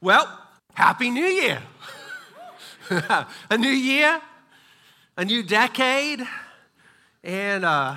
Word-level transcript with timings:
Well, 0.00 0.28
Happy 0.74 1.10
New 1.10 1.24
Year! 1.24 1.60
a 3.50 3.58
new 3.58 3.68
year, 3.68 4.20
a 5.16 5.24
new 5.24 5.42
decade, 5.42 6.20
and 7.24 7.64
uh, 7.64 7.96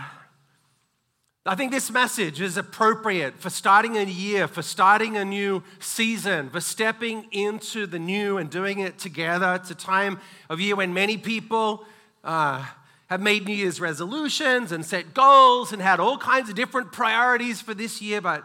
I 1.45 1.55
think 1.55 1.71
this 1.71 1.91
message 1.91 2.41
is 2.41 2.57
appropriate 2.57 3.39
for 3.39 3.51
starting 3.51 3.97
a 3.97 4.03
year, 4.03 4.47
for 4.47 4.63
starting 4.63 5.15
a 5.15 5.23
new 5.23 5.61
season, 5.79 6.49
for 6.49 6.59
stepping 6.59 7.27
into 7.31 7.85
the 7.85 7.99
new 7.99 8.39
and 8.39 8.49
doing 8.49 8.79
it 8.79 8.97
together. 8.97 9.53
It's 9.53 9.69
a 9.69 9.75
time 9.75 10.19
of 10.49 10.59
year 10.59 10.75
when 10.75 10.95
many 10.95 11.19
people 11.19 11.85
uh, 12.23 12.65
have 13.11 13.21
made 13.21 13.45
New 13.45 13.53
Year's 13.53 13.79
resolutions 13.79 14.71
and 14.71 14.83
set 14.83 15.13
goals 15.13 15.71
and 15.71 15.79
had 15.79 15.99
all 15.99 16.17
kinds 16.17 16.49
of 16.49 16.55
different 16.55 16.91
priorities 16.91 17.61
for 17.61 17.75
this 17.75 18.01
year, 18.01 18.21
but 18.21 18.43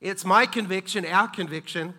it's 0.00 0.24
my 0.24 0.46
conviction, 0.46 1.04
our 1.04 1.28
conviction, 1.28 1.92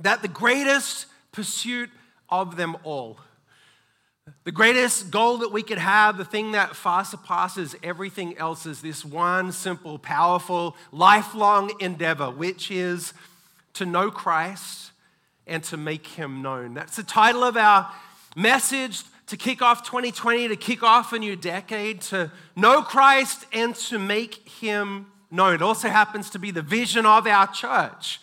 that 0.00 0.22
the 0.22 0.28
greatest 0.28 1.06
pursuit 1.32 1.90
of 2.28 2.56
them 2.56 2.76
all, 2.84 3.18
the 4.44 4.52
greatest 4.52 5.10
goal 5.10 5.38
that 5.38 5.52
we 5.52 5.62
could 5.62 5.78
have, 5.78 6.16
the 6.16 6.24
thing 6.24 6.52
that 6.52 6.74
far 6.74 7.04
surpasses 7.04 7.76
everything 7.82 8.36
else, 8.38 8.64
is 8.64 8.80
this 8.80 9.04
one 9.04 9.52
simple, 9.52 9.98
powerful, 9.98 10.76
lifelong 10.92 11.72
endeavor, 11.80 12.30
which 12.30 12.70
is 12.70 13.12
to 13.74 13.84
know 13.84 14.10
Christ 14.10 14.92
and 15.46 15.62
to 15.64 15.76
make 15.76 16.06
him 16.06 16.40
known. 16.40 16.74
That's 16.74 16.96
the 16.96 17.02
title 17.02 17.44
of 17.44 17.56
our 17.56 17.90
message 18.34 19.02
to 19.26 19.36
kick 19.36 19.62
off 19.62 19.84
2020, 19.84 20.48
to 20.48 20.56
kick 20.56 20.82
off 20.82 21.12
a 21.12 21.18
new 21.18 21.36
decade, 21.36 22.00
to 22.02 22.30
know 22.56 22.82
Christ 22.82 23.46
and 23.52 23.74
to 23.74 23.98
make 23.98 24.48
him 24.48 25.06
known. 25.30 25.54
It 25.54 25.62
also 25.62 25.88
happens 25.88 26.30
to 26.30 26.38
be 26.38 26.50
the 26.50 26.62
vision 26.62 27.06
of 27.06 27.26
our 27.26 27.46
church. 27.46 28.20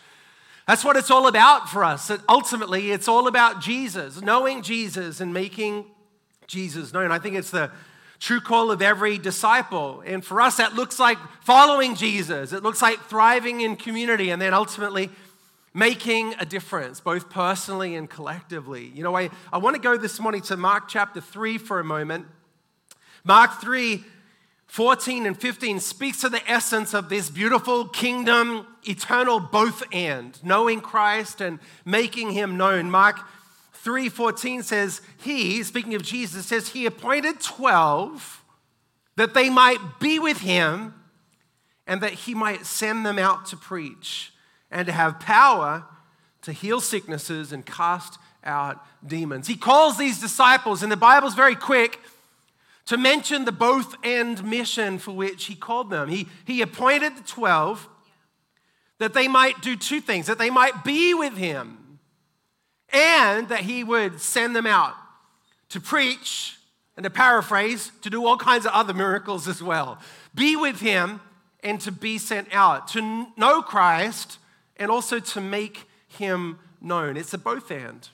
That's 0.72 0.86
what 0.86 0.96
it's 0.96 1.12
all 1.12 1.28
about 1.28 1.68
for 1.68 1.84
us. 1.84 2.10
ultimately, 2.30 2.92
it's 2.92 3.10
all 3.10 3.28
about 3.28 3.60
Jesus, 3.60 4.22
knowing 4.22 4.62
Jesus 4.62 5.20
and 5.20 5.34
making 5.34 5.84
Jesus 6.48 6.94
known. 6.94 7.12
I 7.12 7.20
think 7.20 7.36
it's 7.36 7.52
the 7.52 7.72
true 8.20 8.40
call 8.40 8.72
of 8.72 8.82
every 8.82 9.18
disciple. 9.18 10.02
And 10.06 10.24
for 10.24 10.40
us, 10.40 10.56
that 10.56 10.74
looks 10.74 10.98
like 10.98 11.18
following 11.42 11.96
Jesus, 11.96 12.54
it 12.54 12.64
looks 12.64 12.82
like 12.82 13.02
thriving 13.10 13.60
in 13.60 13.76
community, 13.76 14.30
and 14.30 14.42
then 14.42 14.54
ultimately 14.54 15.10
making 15.74 16.36
a 16.40 16.46
difference, 16.46 17.02
both 17.02 17.30
personally 17.30 17.94
and 17.96 18.10
collectively. 18.10 18.94
You 18.96 19.04
know, 19.04 19.18
I, 19.18 19.30
I 19.52 19.58
want 19.58 19.76
to 19.76 19.82
go 19.82 19.98
this 19.98 20.22
morning 20.22 20.42
to 20.44 20.56
Mark 20.56 20.88
chapter 20.88 21.20
3 21.20 21.58
for 21.58 21.82
a 21.82 21.84
moment. 21.84 22.28
Mark 23.26 23.60
3 23.60 24.06
14 24.72 25.26
and 25.26 25.38
15 25.38 25.82
speaks 25.82 26.22
to 26.22 26.30
the 26.30 26.50
essence 26.50 26.94
of 26.94 27.10
this 27.10 27.30
beautiful 27.30 27.90
kingdom, 27.90 28.66
eternal 28.88 29.38
both 29.38 29.84
and, 29.92 30.42
knowing 30.46 30.80
Christ 30.80 31.42
and 31.42 31.60
making 31.84 32.32
him 32.32 32.56
known. 32.56 32.90
Mark 32.90 33.20
3:14 33.84 34.64
says, 34.64 35.02
He, 35.18 35.62
speaking 35.64 35.94
of 35.94 36.04
Jesus, 36.04 36.46
says, 36.46 36.70
He 36.70 36.86
appointed 36.86 37.42
12 37.42 38.46
that 39.18 39.34
they 39.34 39.50
might 39.50 40.00
be 40.00 40.20
with 40.20 40.38
him 40.38 40.94
and 41.86 42.00
that 42.00 42.14
he 42.14 42.34
might 42.34 42.66
send 42.66 43.06
them 43.06 43.20
out 43.20 43.46
to 43.48 43.58
preach 43.58 44.32
and 44.72 44.86
to 44.86 44.94
have 44.94 45.20
power 45.20 45.84
to 46.44 46.54
heal 46.54 46.80
sicknesses 46.80 47.52
and 47.52 47.66
cast 47.66 48.18
out 48.42 48.82
demons. 49.06 49.48
He 49.48 49.58
calls 49.58 49.98
these 49.98 50.22
disciples, 50.22 50.82
and 50.82 50.90
the 50.90 50.96
Bible's 50.96 51.36
very 51.36 51.56
quick 51.56 52.00
to 52.86 52.98
mention 52.98 53.46
the 53.46 53.52
both 53.52 53.96
and 54.04 54.44
mission 54.44 54.98
for 54.98 55.12
which 55.12 55.46
he 55.46 55.56
called 55.56 55.90
them. 55.90 56.10
He, 56.10 56.28
he 56.46 56.62
appointed 56.62 57.18
the 57.18 57.24
12 57.24 57.88
that 58.98 59.14
they 59.14 59.28
might 59.28 59.62
do 59.62 59.76
two 59.76 60.02
things 60.02 60.28
that 60.28 60.38
they 60.38 60.50
might 60.50 60.84
be 60.84 61.14
with 61.14 61.38
him 61.38 62.00
and 62.94 63.50
that 63.50 63.62
he 63.62 63.84
would 63.84 64.20
send 64.20 64.56
them 64.56 64.68
out 64.68 64.94
to 65.70 65.80
preach 65.80 66.58
and 66.98 67.04
to 67.04 67.10
paraphrase, 67.10 67.92
to 68.02 68.10
do 68.10 68.26
all 68.26 68.38
kinds 68.38 68.66
of 68.66 68.74
other 68.74 68.94
miracles 68.94 69.48
as 69.48 69.64
well. 69.64 69.98
Be 70.36 70.56
with 70.56 70.82
him 70.82 71.22
and 71.64 71.80
to 71.82 71.92
be 71.92 72.18
sent 72.18 72.50
out, 72.52 72.88
to 72.90 73.28
know 73.38 73.62
Christ 73.62 74.38
and 74.78 74.92
also 74.92 75.20
to 75.20 75.42
make 75.42 75.88
him 76.08 76.60
known. 76.82 77.18
It's 77.18 77.34
a 77.34 77.38
both 77.38 77.72
and. 77.72 78.08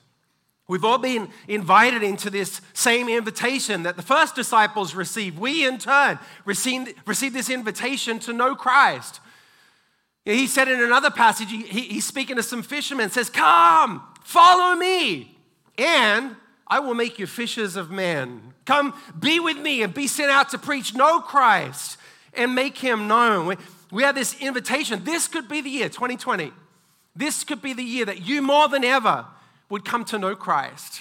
We've 0.68 0.84
all 0.84 0.98
been 0.98 1.30
invited 1.48 2.02
into 2.02 2.28
this 2.28 2.60
same 2.74 3.08
invitation 3.08 3.84
that 3.84 3.96
the 3.96 4.02
first 4.02 4.34
disciples 4.34 4.94
received. 4.94 5.38
We, 5.38 5.66
in 5.66 5.78
turn, 5.78 6.18
received, 6.44 6.94
received 7.06 7.34
this 7.34 7.48
invitation 7.48 8.18
to 8.20 8.34
know 8.34 8.54
Christ. 8.54 9.20
He 10.26 10.46
said 10.46 10.68
in 10.68 10.82
another 10.82 11.10
passage, 11.10 11.50
he, 11.50 11.62
he's 11.62 12.06
speaking 12.06 12.36
to 12.36 12.42
some 12.42 12.62
fishermen, 12.62 13.08
says, 13.08 13.30
Come, 13.30 14.02
follow 14.22 14.76
me, 14.76 15.38
and 15.78 16.36
I 16.66 16.80
will 16.80 16.94
make 16.94 17.18
you 17.18 17.26
fishers 17.26 17.74
of 17.76 17.90
men. 17.90 18.52
Come, 18.66 18.92
be 19.18 19.40
with 19.40 19.56
me 19.56 19.82
and 19.82 19.94
be 19.94 20.06
sent 20.06 20.30
out 20.30 20.50
to 20.50 20.58
preach, 20.58 20.94
know 20.94 21.20
Christ 21.20 21.96
and 22.34 22.54
make 22.54 22.76
him 22.76 23.08
known. 23.08 23.46
We, 23.46 23.56
we 23.90 24.02
have 24.02 24.14
this 24.14 24.38
invitation. 24.38 25.02
This 25.02 25.28
could 25.28 25.48
be 25.48 25.62
the 25.62 25.70
year, 25.70 25.88
2020. 25.88 26.52
This 27.16 27.42
could 27.42 27.62
be 27.62 27.72
the 27.72 27.82
year 27.82 28.04
that 28.04 28.20
you 28.26 28.42
more 28.42 28.68
than 28.68 28.84
ever 28.84 29.24
would 29.68 29.84
come 29.84 30.04
to 30.06 30.18
know 30.18 30.34
Christ, 30.34 31.00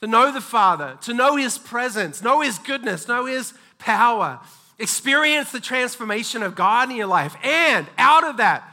to 0.00 0.06
know 0.06 0.32
the 0.32 0.40
Father, 0.40 0.98
to 1.02 1.14
know 1.14 1.36
His 1.36 1.58
presence, 1.58 2.22
know 2.22 2.40
His 2.40 2.58
goodness, 2.58 3.08
know 3.08 3.26
His 3.26 3.54
power, 3.78 4.40
experience 4.78 5.52
the 5.52 5.60
transformation 5.60 6.42
of 6.42 6.54
God 6.54 6.90
in 6.90 6.96
your 6.96 7.06
life. 7.06 7.36
And 7.42 7.86
out 7.98 8.24
of 8.24 8.38
that, 8.38 8.68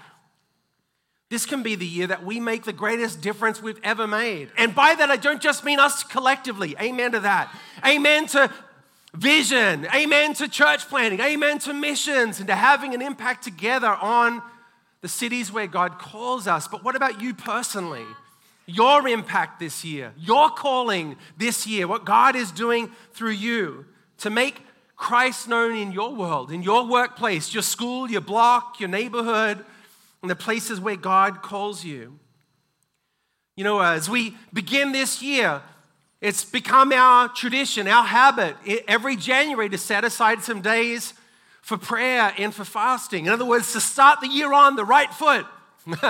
this 1.30 1.46
can 1.46 1.64
be 1.64 1.76
the 1.76 1.86
year 1.86 2.08
that 2.08 2.24
we 2.24 2.40
make 2.40 2.64
the 2.64 2.74
greatest 2.74 3.22
difference 3.22 3.62
we've 3.62 3.80
ever 3.84 4.06
made. 4.06 4.50
And 4.58 4.76
by 4.76 4.94
that, 4.96 5.10
I 5.10 5.18
don't 5.18 5.42
just 5.42 5.66
mean 5.66 5.80
us 5.80 6.04
collectively. 6.04 6.76
Amen 6.80 7.14
to 7.14 7.20
that. 7.22 7.54
Amen 7.86 8.28
to 8.28 8.52
vision. 9.16 9.88
Amen 9.94 10.34
to 10.36 10.48
church 10.48 10.88
planting. 10.88 11.20
Amen 11.20 11.58
to 11.60 11.74
missions 11.74 12.40
and 12.40 12.48
to 12.48 12.56
having 12.56 12.94
an 12.94 13.02
impact 13.02 13.44
together 13.44 13.90
on 13.90 14.42
the 15.02 15.08
cities 15.08 15.52
where 15.52 15.68
God 15.68 15.98
calls 15.98 16.48
us. 16.48 16.68
But 16.68 16.84
what 16.84 16.96
about 16.96 17.22
you 17.22 17.34
personally? 17.34 18.06
Your 18.66 19.08
impact 19.08 19.60
this 19.60 19.86
year, 19.86 20.14
your 20.18 20.50
calling 20.50 21.18
this 21.38 21.68
year, 21.68 21.88
what 21.88 22.06
God 22.06 22.36
is 22.36 22.52
doing 22.52 22.90
through 23.14 23.32
you 23.32 23.86
to 24.20 24.30
make 24.30 24.62
Christ 24.96 25.48
known 25.48 25.76
in 25.76 25.92
your 25.92 26.16
world, 26.16 26.52
in 26.52 26.64
your 26.64 26.88
workplace, 26.88 27.54
your 27.54 27.64
school, 27.64 28.10
your 28.10 28.22
block, 28.22 28.80
your 28.80 28.90
neighborhood, 28.90 29.64
and 30.22 30.32
the 30.32 30.36
places 30.36 30.80
where 30.80 30.96
God 30.96 31.42
calls 31.42 31.84
you. 31.84 32.18
You 33.56 33.64
know, 33.64 33.80
uh, 33.80 33.94
as 33.94 34.10
we 34.10 34.36
begin 34.54 34.92
this 34.92 35.22
year, 35.22 35.62
it's 36.22 36.44
become 36.44 36.92
our 36.92 37.30
tradition, 37.30 37.88
our 37.88 38.06
habit, 38.06 38.56
every 38.88 39.16
January 39.16 39.70
to 39.70 39.78
set 39.78 40.04
aside 40.04 40.42
some 40.42 40.62
days 40.62 41.14
for 41.62 41.78
prayer 41.78 42.34
and 42.38 42.54
for 42.54 42.66
fasting. 42.66 43.26
In 43.28 43.32
other 43.32 43.46
words, 43.46 43.74
to 43.74 43.82
start 43.82 44.22
the 44.22 44.28
year 44.28 44.54
on 44.54 44.76
the 44.76 44.86
right 44.86 45.14
foot, 45.14 45.46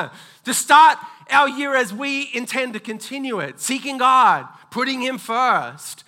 to 0.45 0.53
start 0.53 0.97
our 1.29 1.49
year 1.49 1.75
as 1.75 1.93
we 1.93 2.29
intend 2.33 2.73
to 2.73 2.79
continue 2.79 3.39
it, 3.39 3.59
seeking 3.59 3.97
God, 3.97 4.47
putting 4.71 5.01
Him 5.01 5.17
first. 5.17 6.03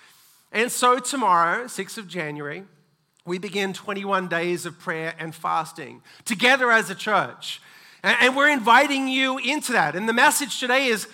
And 0.52 0.70
so 0.72 0.98
tomorrow, 0.98 1.64
6th 1.64 1.98
of 1.98 2.08
January, 2.08 2.64
we 3.24 3.38
begin 3.38 3.72
21 3.72 4.28
days 4.28 4.64
of 4.64 4.78
prayer 4.78 5.14
and 5.18 5.34
fasting 5.34 6.02
together 6.24 6.70
as 6.70 6.88
a 6.88 6.94
church. 6.94 7.60
And 8.02 8.36
we're 8.36 8.48
inviting 8.48 9.08
you 9.08 9.38
into 9.38 9.72
that. 9.72 9.94
And 9.96 10.08
the 10.08 10.12
message 10.12 10.60
today 10.60 10.86
is 10.86 11.08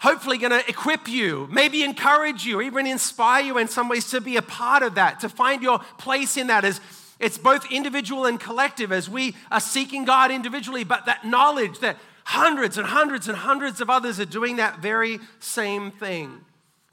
hopefully 0.00 0.36
going 0.36 0.50
to 0.50 0.68
equip 0.68 1.08
you, 1.08 1.48
maybe 1.50 1.82
encourage 1.82 2.44
you, 2.44 2.60
even 2.60 2.86
inspire 2.86 3.42
you 3.42 3.56
in 3.56 3.68
some 3.68 3.88
ways 3.88 4.10
to 4.10 4.20
be 4.20 4.36
a 4.36 4.42
part 4.42 4.82
of 4.82 4.96
that, 4.96 5.20
to 5.20 5.28
find 5.28 5.62
your 5.62 5.78
place 5.98 6.36
in 6.36 6.48
that 6.48 6.64
as 6.64 6.80
it's 7.18 7.38
both 7.38 7.70
individual 7.70 8.26
and 8.26 8.38
collective 8.38 8.92
as 8.92 9.08
we 9.08 9.34
are 9.50 9.60
seeking 9.60 10.04
God 10.04 10.30
individually, 10.30 10.84
but 10.84 11.06
that 11.06 11.24
knowledge 11.24 11.78
that 11.78 11.96
Hundreds 12.24 12.78
and 12.78 12.86
hundreds 12.86 13.28
and 13.28 13.36
hundreds 13.36 13.80
of 13.80 13.90
others 13.90 14.18
are 14.18 14.24
doing 14.24 14.56
that 14.56 14.80
very 14.80 15.20
same 15.40 15.90
thing. 15.90 16.40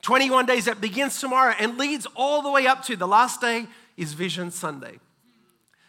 21 0.02 0.46
days 0.46 0.66
that 0.66 0.82
begins 0.82 1.20
tomorrow 1.20 1.54
and 1.60 1.78
leads 1.78 2.08
all 2.16 2.42
the 2.42 2.52
way 2.52 2.68
up 2.68 2.84
to 2.84 2.96
the 2.96 3.08
last 3.08 3.40
day 3.40 3.68
is 3.98 4.14
Vision 4.14 4.52
Sunday. 4.52 5.00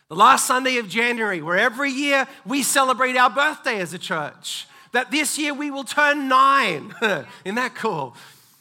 The 0.09 0.15
last 0.15 0.47
Sunday 0.47 0.77
of 0.77 0.89
January, 0.89 1.41
where 1.41 1.57
every 1.57 1.91
year 1.91 2.29
we 2.45 2.63
celebrate 2.63 3.17
our 3.17 3.31
birthday 3.31 3.81
as 3.81 3.95
a 3.95 3.99
church. 3.99 4.69
That 4.93 5.11
this 5.11 5.39
year 5.39 5.55
we 5.55 5.71
will 5.71 5.85
turn 5.85 6.29
nine. 6.29 6.95
Isn't 7.03 7.55
that 7.55 7.75
cool? 7.75 8.15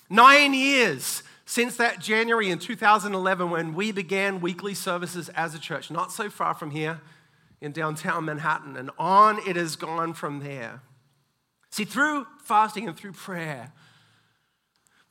Nine 0.09 0.53
years 0.53 1.23
since 1.45 1.75
that 1.75 1.99
January 1.99 2.49
in 2.49 2.57
2011 2.57 3.49
when 3.49 3.73
we 3.73 3.91
began 3.91 4.39
weekly 4.39 4.73
services 4.73 5.27
as 5.29 5.53
a 5.53 5.59
church, 5.59 5.91
not 5.91 6.13
so 6.13 6.29
far 6.29 6.53
from 6.53 6.71
here 6.71 7.01
in 7.61 7.71
downtown 7.71 8.25
Manhattan, 8.25 8.75
and 8.75 8.89
on 8.97 9.39
it 9.47 9.55
has 9.55 9.75
gone 9.75 10.13
from 10.13 10.39
there. 10.39 10.81
See, 11.69 11.85
through 11.85 12.25
fasting 12.43 12.87
and 12.87 12.97
through 12.97 13.13
prayer, 13.13 13.71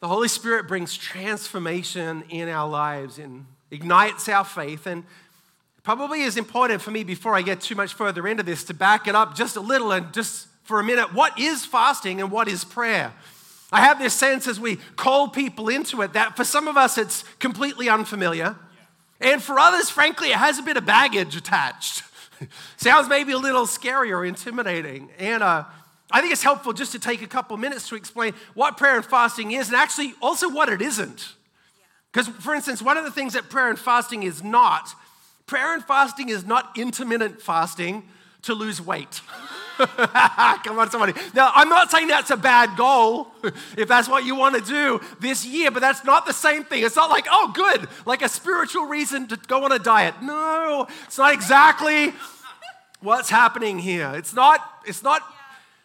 the 0.00 0.08
Holy 0.08 0.29
Spirit 0.29 0.67
brings 0.67 0.97
transformation 0.97 2.25
in 2.29 2.49
our 2.49 2.69
lives 2.69 3.19
and 3.19 3.47
ignites 3.70 4.29
our 4.29 4.44
faith. 4.44 4.87
And 4.87 5.05
probably 5.82 6.23
is 6.23 6.37
important 6.37 6.82
for 6.82 6.91
me 6.91 7.05
before 7.05 7.35
I 7.35 7.43
get 7.43 7.61
too 7.61 7.75
much 7.75 7.94
further 7.94 8.26
into 8.26 8.43
this 8.43 8.64
to 8.64 8.75
back 8.75 9.06
it 9.06 9.14
up 9.14 9.35
just 9.35 9.56
a 9.56 9.61
little 9.61 9.93
and 9.93 10.12
just 10.12 10.49
for 10.62 10.81
a 10.81 10.85
minute 10.85 11.12
what 11.14 11.38
is 11.38 11.64
fasting 11.67 12.20
and 12.20 12.31
what 12.31 12.49
is 12.49 12.64
prayer. 12.64 13.12
I 13.73 13.81
have 13.81 13.99
this 13.99 14.14
sense 14.14 14.46
as 14.46 14.58
we 14.58 14.76
call 14.96 15.29
people 15.29 15.69
into 15.69 16.03
it 16.03 16.12
that 16.14 16.37
for 16.37 16.44
some 16.44 16.67
of 16.67 16.76
us 16.76 16.99
it's 16.99 17.23
completely 17.38 17.88
unfamiliar. 17.88 18.56
And 19.20 19.43
for 19.43 19.58
others, 19.58 19.91
frankly, 19.91 20.31
it 20.31 20.37
has 20.37 20.58
a 20.58 20.62
bit 20.62 20.79
of 20.79 20.87
baggage 20.87 21.37
attached. 21.37 22.03
Sounds 22.77 23.09
maybe 23.09 23.33
a 23.33 23.39
little 23.39 23.67
scary 23.67 24.13
or 24.13 24.25
intimidating. 24.25 25.11
And 25.19 25.43
uh, 25.43 25.65
I 26.11 26.21
think 26.21 26.33
it's 26.33 26.43
helpful 26.43 26.73
just 26.73 26.93
to 26.93 26.99
take 26.99 27.23
a 27.23 27.27
couple 27.27 27.57
minutes 27.57 27.89
to 27.89 27.95
explain 27.95 28.35
what 28.55 28.77
prayer 28.77 28.97
and 28.97 29.05
fasting 29.05 29.53
is 29.53 29.69
and 29.69 29.77
actually 29.77 30.15
also 30.21 30.49
what 30.49 30.69
it 30.69 30.83
isn't. 30.83 31.35
Because, 32.13 32.29
for 32.29 32.55
instance, 32.55 32.83
one 32.83 32.97
of 32.97 33.05
the 33.05 33.11
things 33.11 33.35
that 33.35 33.49
prayer 33.49 33.71
and 33.71 33.79
fasting 33.79 34.25
is 34.25 34.43
not, 34.43 34.91
prayer 35.47 35.75
and 35.75 35.85
fasting 35.85 36.29
is 36.29 36.45
not 36.45 36.77
intermittent 36.77 37.41
fasting 37.41 38.03
to 38.43 38.55
lose 38.55 38.81
weight. 38.81 39.21
Come 39.81 40.79
on, 40.79 40.91
somebody. 40.91 41.15
Now, 41.35 41.53
I'm 41.55 41.69
not 41.69 41.91
saying 41.91 42.09
that's 42.09 42.31
a 42.31 42.37
bad 42.37 42.77
goal 42.77 43.29
if 43.77 43.89
that's 43.89 44.09
what 44.09 44.25
you 44.25 44.35
want 44.35 44.55
to 44.57 44.61
do 44.61 45.01
this 45.21 45.47
year, 45.47 45.71
but 45.71 45.81
that's 45.81 46.05
not 46.05 46.27
the 46.27 46.33
same 46.33 46.65
thing. 46.65 46.85
It's 46.85 46.97
not 46.97 47.09
like, 47.09 47.27
oh, 47.31 47.51
good, 47.55 47.89
like 48.05 48.23
a 48.23 48.29
spiritual 48.29 48.87
reason 48.87 49.27
to 49.29 49.37
go 49.37 49.65
on 49.65 49.73
a 49.73 49.79
diet. 49.79 50.17
No, 50.23 50.87
it's 51.07 51.17
not 51.17 51.33
exactly 51.33 52.13
what's 53.01 53.31
happening 53.31 53.79
here. 53.79 54.13
It's 54.15 54.35
not, 54.35 54.61
it's 54.87 55.03
not 55.03 55.23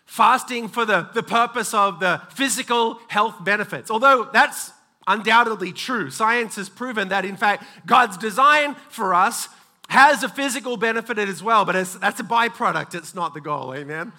fasting 0.06 0.68
for 0.68 0.86
the, 0.86 1.10
the 1.14 1.24
purpose 1.24 1.74
of 1.74 2.00
the 2.00 2.22
physical 2.32 3.00
health 3.08 3.44
benefits, 3.44 3.90
although 3.90 4.30
that's 4.32 4.72
undoubtedly 5.08 5.72
true. 5.72 6.10
Science 6.10 6.56
has 6.56 6.68
proven 6.68 7.10
that, 7.10 7.26
in 7.26 7.38
fact, 7.38 7.64
God's 7.86 8.18
design 8.18 8.76
for 8.90 9.14
us 9.14 9.48
has 9.90 10.24
a 10.24 10.30
physical 10.30 10.78
benefit 10.78 11.18
as 11.18 11.44
well, 11.44 11.66
but 11.66 11.74
that's 11.74 12.20
a 12.20 12.24
byproduct. 12.24 12.96
It's 12.96 13.16
not 13.16 13.34
the 13.34 13.42
goal. 13.42 13.74
Amen. 13.74 14.14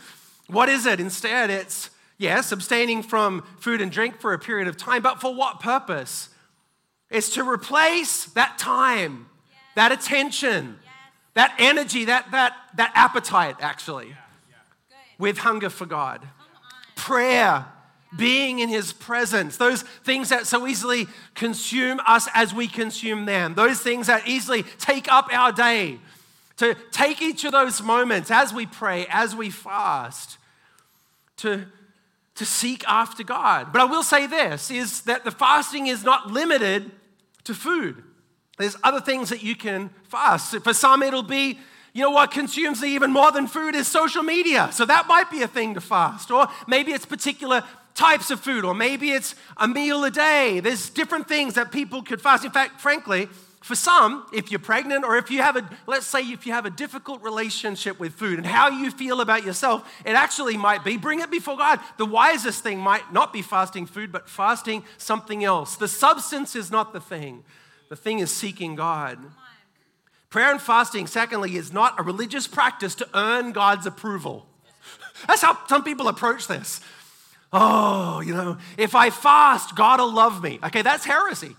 What 0.49 0.69
is 0.69 0.87
it? 0.87 1.01
Instead, 1.01 1.51
it's, 1.51 1.91
yes, 2.19 2.53
abstaining 2.53 3.03
from 3.03 3.43
food 3.59 3.81
and 3.81 3.91
drink 3.91 4.21
for 4.21 4.33
a 4.33 4.39
period 4.39 4.69
of 4.69 4.77
time, 4.77 5.03
but 5.03 5.21
for 5.21 5.35
what 5.35 5.61
purpose? 5.61 6.29
It's 7.11 7.31
to 7.31 7.49
replace 7.49 8.27
that 8.27 8.59
time, 8.59 9.27
yes. 9.51 9.61
that 9.75 9.93
attention, 9.93 10.79
yes. 10.83 10.93
that 11.35 11.55
energy, 11.59 12.05
that, 12.07 12.31
that, 12.31 12.55
that 12.77 12.93
appetite, 12.95 13.57
actually, 13.61 14.09
yeah, 14.09 14.15
yeah. 14.51 14.97
with 15.19 15.39
hunger 15.39 15.71
for 15.71 15.87
God. 15.87 16.27
Prayer 16.95 17.67
being 18.17 18.59
in 18.59 18.69
his 18.69 18.93
presence, 18.93 19.57
those 19.57 19.83
things 19.83 20.29
that 20.29 20.47
so 20.47 20.67
easily 20.67 21.07
consume 21.35 22.01
us 22.07 22.29
as 22.35 22.55
we 22.55 22.67
consume 22.67 23.27
them, 23.27 23.55
those 23.55 23.81
things 23.81 24.07
that 24.07 24.27
easily 24.27 24.63
take 24.79 25.11
up 25.11 25.29
our 25.33 25.53
day, 25.53 25.99
to 26.57 26.75
take 26.91 27.21
each 27.21 27.45
of 27.45 27.53
those 27.53 27.83
moments 27.83 28.31
as 28.31 28.53
we 28.53 28.67
pray, 28.67 29.07
as 29.11 29.37
we 29.37 29.51
fast, 29.51 30.39
to, 31.39 31.67
to 32.35 32.47
seek 32.47 32.87
after 32.89 33.23
God. 33.23 33.73
But 33.73 33.83
I 33.83 33.85
will 33.85 34.03
say 34.03 34.27
this 34.27 34.71
is 34.71 35.03
that 35.03 35.25
the 35.25 35.31
fasting 35.31 35.87
is 35.87 36.03
not 36.03 36.31
limited 36.31 36.91
to 37.45 37.55
food. 37.55 38.03
There's 38.59 38.77
other 38.83 39.01
things 39.01 39.29
that 39.29 39.43
you 39.43 39.55
can 39.55 39.91
fast. 40.09 40.57
For 40.61 40.73
some, 40.73 41.03
it'll 41.03 41.23
be 41.23 41.59
you 41.97 42.03
know 42.03 42.11
what 42.11 42.31
consumes 42.31 42.85
even 42.85 43.11
more 43.11 43.33
than 43.33 43.47
food 43.47 43.75
is 43.75 43.89
social 43.89 44.23
media. 44.23 44.69
So 44.71 44.85
that 44.85 45.09
might 45.09 45.31
be 45.31 45.41
a 45.41 45.49
thing 45.49 45.73
to 45.75 45.81
fast. 45.81 46.31
Or 46.31 46.47
maybe 46.67 46.93
it's 46.93 47.07
particular 47.07 47.65
types 47.97 48.31
of 48.31 48.39
food, 48.39 48.65
or 48.65 48.75
maybe 48.75 49.11
it's 49.11 49.35
a 49.57 49.67
meal 49.67 50.05
a 50.05 50.11
day. 50.11 50.61
There's 50.61 50.91
different 50.91 51.27
things 51.27 51.55
that 51.55 51.73
people 51.73 52.03
could 52.03 52.21
fast. 52.21 52.45
In 52.45 52.53
fact, 52.53 52.81
frankly, 52.81 53.29
for 53.63 53.75
some, 53.75 54.25
if 54.33 54.53
you're 54.53 54.61
pregnant 54.61 55.05
or 55.05 55.17
if 55.17 55.29
you 55.29 55.43
have 55.43 55.57
a, 55.57 55.69
let's 55.89 56.07
say, 56.07 56.21
if 56.21 56.47
you 56.47 56.53
have 56.53 56.67
a 56.67 56.71
difficult 56.71 57.21
relationship 57.23 57.99
with 57.99 58.13
food 58.13 58.39
and 58.39 58.47
how 58.47 58.69
you 58.69 58.93
feel 58.93 59.21
about 59.21 59.45
yourself, 59.45 59.93
it 60.05 60.13
actually 60.13 60.57
might 60.57 60.85
be 60.85 60.97
bring 60.97 61.19
it 61.19 61.33
before 61.33 61.57
God. 61.57 61.81
The 61.97 62.07
wisest 62.07 62.63
thing 62.63 62.79
might 62.79 63.13
not 63.13 63.33
be 63.33 63.43
fasting 63.43 63.87
food, 63.87 64.13
but 64.13 64.29
fasting 64.29 64.85
something 64.99 65.43
else. 65.43 65.75
The 65.75 65.89
substance 65.89 66.55
is 66.55 66.71
not 66.71 66.93
the 66.93 67.01
thing, 67.01 67.43
the 67.89 67.97
thing 67.97 68.21
is 68.21 68.31
seeking 68.31 68.77
God. 68.77 69.19
Prayer 70.31 70.51
and 70.51 70.61
fasting, 70.61 71.07
secondly, 71.07 71.57
is 71.57 71.73
not 71.73 71.99
a 71.99 72.03
religious 72.03 72.47
practice 72.47 72.95
to 72.97 73.09
earn 73.15 73.53
God's 73.53 73.87
approval. 73.87 74.47
That's 75.27 75.43
how 75.43 75.59
some 75.67 75.83
people 75.83 76.09
approach 76.09 76.47
this 76.47 76.81
oh, 77.57 78.21
you 78.21 78.35
know, 78.35 78.59
if 78.77 78.95
I 78.95 79.11
fast, 79.11 79.75
God 79.75 80.01
will 80.01 80.13
love 80.13 80.43
me. 80.43 80.59
Okay, 80.63 80.83
that's 80.83 81.05
heresy. 81.05 81.57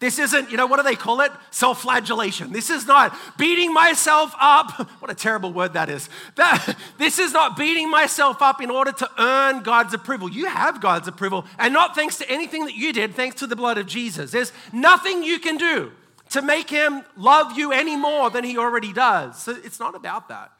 This 0.00 0.18
isn't, 0.18 0.50
you 0.50 0.56
know, 0.56 0.66
what 0.66 0.78
do 0.78 0.82
they 0.82 0.96
call 0.96 1.20
it? 1.20 1.30
Self 1.50 1.82
flagellation. 1.82 2.52
This 2.52 2.70
is 2.70 2.86
not 2.86 3.14
beating 3.36 3.72
myself 3.72 4.34
up. 4.40 4.88
What 5.00 5.10
a 5.10 5.14
terrible 5.14 5.52
word 5.52 5.74
that 5.74 5.88
is. 5.88 6.08
That, 6.36 6.76
this 6.98 7.18
is 7.18 7.32
not 7.32 7.56
beating 7.56 7.90
myself 7.90 8.42
up 8.42 8.62
in 8.62 8.70
order 8.70 8.92
to 8.92 9.10
earn 9.18 9.62
God's 9.62 9.94
approval. 9.94 10.30
You 10.30 10.46
have 10.46 10.80
God's 10.80 11.08
approval, 11.08 11.46
and 11.58 11.72
not 11.72 11.94
thanks 11.94 12.18
to 12.18 12.30
anything 12.30 12.66
that 12.66 12.74
you 12.74 12.92
did, 12.92 13.14
thanks 13.14 13.36
to 13.36 13.46
the 13.46 13.56
blood 13.56 13.78
of 13.78 13.86
Jesus. 13.86 14.30
There's 14.30 14.52
nothing 14.72 15.22
you 15.22 15.38
can 15.38 15.56
do 15.56 15.92
to 16.30 16.42
make 16.42 16.70
him 16.70 17.02
love 17.16 17.58
you 17.58 17.72
any 17.72 17.96
more 17.96 18.30
than 18.30 18.44
he 18.44 18.56
already 18.56 18.92
does. 18.92 19.42
So 19.42 19.56
it's 19.64 19.80
not 19.80 19.94
about 19.94 20.28
that. 20.28 20.52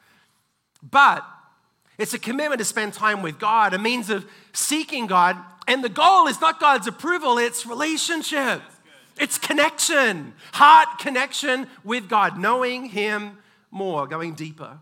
But 0.82 1.24
it's 2.00 2.14
a 2.14 2.18
commitment 2.18 2.58
to 2.60 2.64
spend 2.64 2.94
time 2.94 3.20
with 3.20 3.38
God, 3.38 3.74
a 3.74 3.78
means 3.78 4.08
of 4.08 4.24
seeking 4.54 5.06
God. 5.06 5.36
And 5.68 5.84
the 5.84 5.90
goal 5.90 6.26
is 6.28 6.40
not 6.40 6.58
God's 6.58 6.86
approval, 6.86 7.36
it's 7.36 7.66
relationship, 7.66 8.62
it's 9.18 9.36
connection, 9.36 10.32
heart 10.52 10.98
connection 10.98 11.66
with 11.84 12.08
God, 12.08 12.38
knowing 12.38 12.86
Him 12.86 13.36
more, 13.70 14.06
going 14.06 14.34
deeper. 14.34 14.78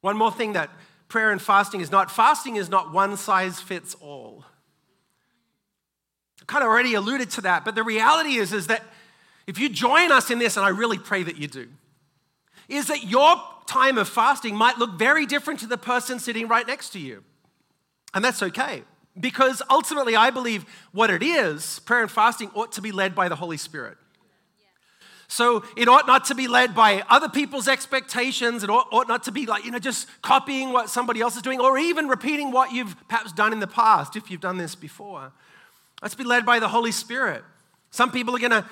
One 0.00 0.16
more 0.16 0.32
thing 0.32 0.54
that 0.54 0.70
prayer 1.06 1.30
and 1.30 1.40
fasting 1.40 1.80
is 1.80 1.90
not 1.90 2.10
fasting 2.10 2.56
is 2.56 2.68
not 2.68 2.92
one 2.92 3.16
size 3.16 3.60
fits 3.60 3.94
all. 3.94 4.44
I 6.42 6.44
kind 6.46 6.64
of 6.64 6.68
already 6.68 6.94
alluded 6.94 7.30
to 7.30 7.42
that, 7.42 7.64
but 7.64 7.76
the 7.76 7.84
reality 7.84 8.36
is, 8.36 8.52
is 8.52 8.66
that 8.66 8.82
if 9.46 9.58
you 9.58 9.68
join 9.68 10.10
us 10.10 10.30
in 10.30 10.38
this, 10.38 10.56
and 10.56 10.66
I 10.66 10.70
really 10.70 10.98
pray 10.98 11.22
that 11.22 11.36
you 11.38 11.46
do, 11.46 11.68
is 12.68 12.88
that 12.88 13.04
your 13.04 13.36
time 13.66 13.98
of 13.98 14.08
fasting 14.08 14.54
might 14.54 14.78
look 14.78 14.98
very 14.98 15.26
different 15.26 15.60
to 15.60 15.66
the 15.66 15.78
person 15.78 16.18
sitting 16.18 16.48
right 16.48 16.66
next 16.66 16.90
to 16.90 16.98
you. 16.98 17.22
And 18.14 18.24
that's 18.24 18.42
okay. 18.42 18.82
Because 19.18 19.62
ultimately, 19.70 20.16
I 20.16 20.30
believe 20.30 20.64
what 20.92 21.10
it 21.10 21.22
is, 21.22 21.80
prayer 21.80 22.02
and 22.02 22.10
fasting 22.10 22.50
ought 22.54 22.72
to 22.72 22.82
be 22.82 22.92
led 22.92 23.14
by 23.14 23.28
the 23.28 23.36
Holy 23.36 23.56
Spirit. 23.56 23.98
So 25.30 25.62
it 25.76 25.88
ought 25.88 26.06
not 26.06 26.24
to 26.26 26.34
be 26.34 26.48
led 26.48 26.74
by 26.74 27.04
other 27.10 27.28
people's 27.28 27.68
expectations. 27.68 28.64
It 28.64 28.70
ought, 28.70 28.88
ought, 28.90 29.08
not 29.08 29.24
to 29.24 29.32
be 29.32 29.44
like, 29.44 29.64
you 29.64 29.70
know, 29.70 29.78
just 29.78 30.08
copying 30.22 30.72
what 30.72 30.88
somebody 30.88 31.20
else 31.20 31.36
is 31.36 31.42
doing 31.42 31.60
or 31.60 31.76
even 31.76 32.08
repeating 32.08 32.50
what 32.50 32.72
you've 32.72 32.96
perhaps 33.08 33.32
done 33.32 33.52
in 33.52 33.60
the 33.60 33.66
past 33.66 34.16
if 34.16 34.30
you've 34.30 34.40
done 34.40 34.56
this 34.56 34.74
before. 34.74 35.32
Let's 36.00 36.14
be 36.14 36.24
led 36.24 36.46
by 36.46 36.60
the 36.60 36.68
Holy 36.68 36.92
Spirit. 36.92 37.44
Some 37.90 38.10
people 38.10 38.34
are 38.34 38.38
going 38.38 38.52
to 38.52 38.64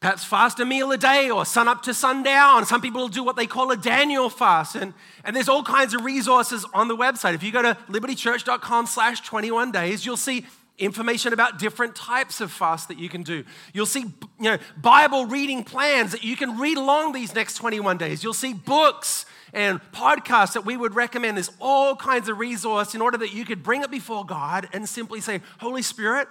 perhaps 0.00 0.24
fast 0.24 0.58
a 0.60 0.64
meal 0.64 0.90
a 0.92 0.96
day 0.96 1.30
or 1.30 1.44
sun 1.44 1.68
up 1.68 1.82
to 1.82 1.92
sundown. 1.92 2.64
Some 2.64 2.80
people 2.80 3.02
will 3.02 3.08
do 3.08 3.22
what 3.22 3.36
they 3.36 3.46
call 3.46 3.70
a 3.70 3.76
Daniel 3.76 4.30
fast. 4.30 4.74
And, 4.74 4.94
and 5.24 5.36
there's 5.36 5.48
all 5.48 5.62
kinds 5.62 5.92
of 5.92 6.04
resources 6.04 6.64
on 6.72 6.88
the 6.88 6.96
website. 6.96 7.34
If 7.34 7.42
you 7.42 7.52
go 7.52 7.60
to 7.60 7.76
libertychurch.com 7.88 8.86
slash 8.86 9.20
21 9.20 9.72
days, 9.72 10.06
you'll 10.06 10.16
see 10.16 10.46
information 10.78 11.34
about 11.34 11.58
different 11.58 11.94
types 11.94 12.40
of 12.40 12.50
fast 12.50 12.88
that 12.88 12.98
you 12.98 13.10
can 13.10 13.22
do. 13.22 13.44
You'll 13.74 13.84
see 13.84 14.00
you 14.00 14.16
know, 14.38 14.58
Bible 14.78 15.26
reading 15.26 15.62
plans 15.62 16.12
that 16.12 16.24
you 16.24 16.34
can 16.34 16.58
read 16.58 16.78
along 16.78 17.12
these 17.12 17.34
next 17.34 17.56
21 17.56 17.98
days. 17.98 18.24
You'll 18.24 18.32
see 18.32 18.54
books 18.54 19.26
and 19.52 19.80
podcasts 19.92 20.54
that 20.54 20.64
we 20.64 20.78
would 20.78 20.94
recommend. 20.94 21.36
There's 21.36 21.50
all 21.60 21.94
kinds 21.94 22.30
of 22.30 22.38
resource 22.38 22.94
in 22.94 23.02
order 23.02 23.18
that 23.18 23.34
you 23.34 23.44
could 23.44 23.62
bring 23.62 23.82
it 23.82 23.90
before 23.90 24.24
God 24.24 24.68
and 24.72 24.88
simply 24.88 25.20
say, 25.20 25.42
Holy 25.58 25.82
Spirit, 25.82 26.28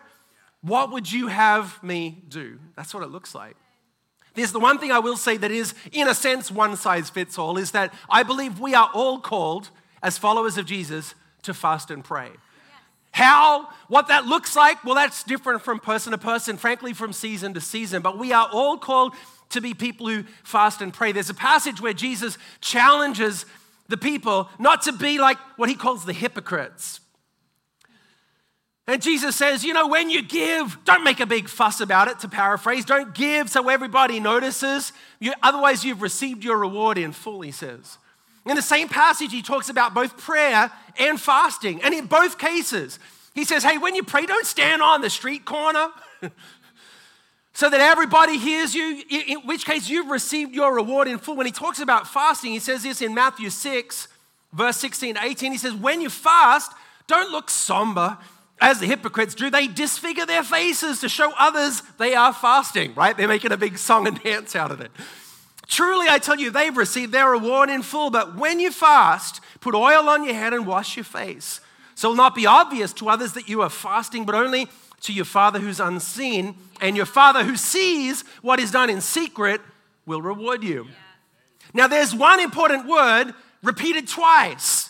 what 0.61 0.91
would 0.91 1.11
you 1.11 1.27
have 1.27 1.81
me 1.83 2.23
do? 2.27 2.59
That's 2.75 2.93
what 2.93 3.03
it 3.03 3.09
looks 3.09 3.33
like. 3.33 3.55
There's 4.35 4.51
the 4.51 4.59
one 4.59 4.77
thing 4.77 4.91
I 4.91 4.99
will 4.99 5.17
say 5.17 5.37
that 5.37 5.51
is, 5.51 5.73
in 5.91 6.07
a 6.07 6.13
sense, 6.13 6.51
one 6.51 6.75
size 6.75 7.09
fits 7.09 7.37
all 7.37 7.57
is 7.57 7.71
that 7.71 7.93
I 8.09 8.23
believe 8.23 8.59
we 8.59 8.75
are 8.75 8.89
all 8.93 9.19
called, 9.19 9.69
as 10.03 10.17
followers 10.17 10.57
of 10.57 10.65
Jesus, 10.65 11.15
to 11.43 11.53
fast 11.53 11.91
and 11.91 12.03
pray. 12.03 12.29
How, 13.11 13.69
what 13.87 14.07
that 14.09 14.25
looks 14.25 14.55
like, 14.55 14.83
well, 14.83 14.95
that's 14.95 15.23
different 15.23 15.61
from 15.61 15.79
person 15.79 16.11
to 16.11 16.17
person, 16.17 16.57
frankly, 16.57 16.93
from 16.93 17.11
season 17.11 17.53
to 17.55 17.61
season. 17.61 18.01
But 18.01 18.17
we 18.17 18.31
are 18.31 18.47
all 18.51 18.77
called 18.77 19.13
to 19.49 19.61
be 19.61 19.73
people 19.73 20.07
who 20.07 20.23
fast 20.43 20.81
and 20.81 20.93
pray. 20.93 21.11
There's 21.11 21.29
a 21.29 21.33
passage 21.33 21.81
where 21.81 21.93
Jesus 21.93 22.37
challenges 22.61 23.45
the 23.87 23.97
people 23.97 24.49
not 24.59 24.83
to 24.83 24.91
be 24.91 25.17
like 25.17 25.37
what 25.57 25.69
he 25.69 25.75
calls 25.75 26.05
the 26.05 26.13
hypocrites. 26.13 26.99
And 28.89 29.03
Jesus 29.03 29.35
says, 29.35 29.63
you 29.63 29.71
know, 29.71 29.87
when 29.87 30.09
you 30.09 30.23
give, 30.23 30.83
don't 30.83 31.03
make 31.03 31.19
a 31.19 31.27
big 31.27 31.47
fuss 31.47 31.79
about 31.79 32.07
it, 32.07 32.17
to 32.21 32.27
paraphrase. 32.27 32.85
Don't 32.85 33.13
give 33.13 33.47
so 33.47 33.69
everybody 33.69 34.19
notices. 34.19 34.93
You, 35.19 35.31
otherwise, 35.43 35.85
you've 35.85 36.01
received 36.01 36.43
your 36.43 36.57
reward 36.57 36.97
in 36.97 37.11
full, 37.11 37.41
he 37.41 37.51
says. 37.51 37.99
In 38.47 38.55
the 38.55 38.63
same 38.63 38.89
passage, 38.89 39.31
he 39.31 39.43
talks 39.43 39.69
about 39.69 39.93
both 39.93 40.17
prayer 40.17 40.71
and 40.97 41.21
fasting. 41.21 41.83
And 41.83 41.93
in 41.93 42.07
both 42.07 42.39
cases, 42.39 42.97
he 43.35 43.45
says, 43.45 43.63
hey, 43.63 43.77
when 43.77 43.93
you 43.93 44.01
pray, 44.01 44.25
don't 44.25 44.47
stand 44.47 44.81
on 44.81 45.01
the 45.01 45.09
street 45.11 45.45
corner 45.45 45.89
so 47.53 47.69
that 47.69 47.79
everybody 47.79 48.39
hears 48.39 48.73
you, 48.73 49.03
in 49.07 49.41
which 49.41 49.65
case 49.65 49.87
you've 49.87 50.09
received 50.09 50.55
your 50.55 50.73
reward 50.73 51.07
in 51.07 51.19
full. 51.19 51.35
When 51.35 51.45
he 51.45 51.51
talks 51.51 51.79
about 51.79 52.07
fasting, 52.07 52.53
he 52.53 52.59
says 52.59 52.81
this 52.81 53.03
in 53.03 53.13
Matthew 53.13 53.51
6 53.51 54.07
verse 54.51 54.77
16 54.77 55.13
to 55.13 55.23
18, 55.23 55.51
he 55.51 55.59
says, 55.59 55.75
When 55.75 56.01
you 56.01 56.09
fast, 56.09 56.71
don't 57.05 57.31
look 57.31 57.51
somber 57.51 58.17
as 58.61 58.79
the 58.79 58.85
hypocrites 58.85 59.35
do. 59.35 59.49
They 59.49 59.67
disfigure 59.67 60.25
their 60.25 60.43
faces 60.43 61.01
to 61.01 61.09
show 61.09 61.31
others 61.37 61.81
they 61.97 62.15
are 62.15 62.33
fasting, 62.33 62.93
right? 62.95 63.15
They're 63.15 63.27
making 63.27 63.51
a 63.51 63.57
big 63.57 63.77
song 63.77 64.07
and 64.07 64.21
dance 64.23 64.55
out 64.55 64.71
of 64.71 64.81
it. 64.81 64.91
Truly, 65.67 66.07
I 66.09 66.17
tell 66.17 66.39
you, 66.39 66.49
they've 66.49 66.75
received 66.75 67.11
their 67.11 67.29
reward 67.29 67.69
in 67.69 67.83
full. 67.83 68.09
But 68.09 68.35
when 68.35 68.59
you 68.59 68.71
fast, 68.71 69.39
put 69.61 69.75
oil 69.75 70.09
on 70.09 70.23
your 70.23 70.33
head 70.33 70.53
and 70.53 70.65
wash 70.65 70.97
your 70.97 71.03
face. 71.03 71.61
So 71.93 72.07
it 72.07 72.11
will 72.11 72.17
not 72.17 72.33
be 72.33 72.47
obvious 72.47 72.91
to 72.93 73.09
others 73.09 73.33
that 73.33 73.47
you 73.47 73.61
are 73.61 73.69
fasting, 73.69 74.25
but 74.25 74.33
only 74.33 74.67
to 75.01 75.13
your 75.13 75.25
Father 75.25 75.59
who's 75.59 75.79
unseen. 75.79 76.55
And 76.81 76.97
your 76.97 77.05
Father 77.05 77.43
who 77.43 77.55
sees 77.55 78.23
what 78.41 78.59
is 78.59 78.71
done 78.71 78.89
in 78.89 78.99
secret 78.99 79.61
will 80.05 80.21
reward 80.21 80.63
you. 80.63 80.85
Yeah. 80.85 80.91
Now, 81.73 81.87
there's 81.87 82.15
one 82.15 82.39
important 82.39 82.87
word 82.87 83.33
repeated 83.61 84.07
twice, 84.07 84.89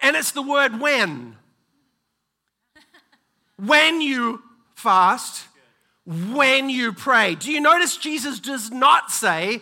and 0.00 0.14
it's 0.16 0.30
the 0.30 0.42
word 0.42 0.80
when. 0.80 1.36
When 3.66 4.00
you 4.00 4.42
fast, 4.74 5.46
when 6.06 6.68
you 6.68 6.92
pray. 6.92 7.34
Do 7.34 7.50
you 7.50 7.60
notice 7.60 7.96
Jesus 7.96 8.40
does 8.40 8.70
not 8.70 9.10
say, 9.10 9.60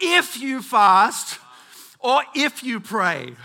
if 0.00 0.38
you 0.38 0.62
fast 0.62 1.38
or 1.98 2.22
if 2.34 2.62
you 2.62 2.80
pray? 2.80 3.34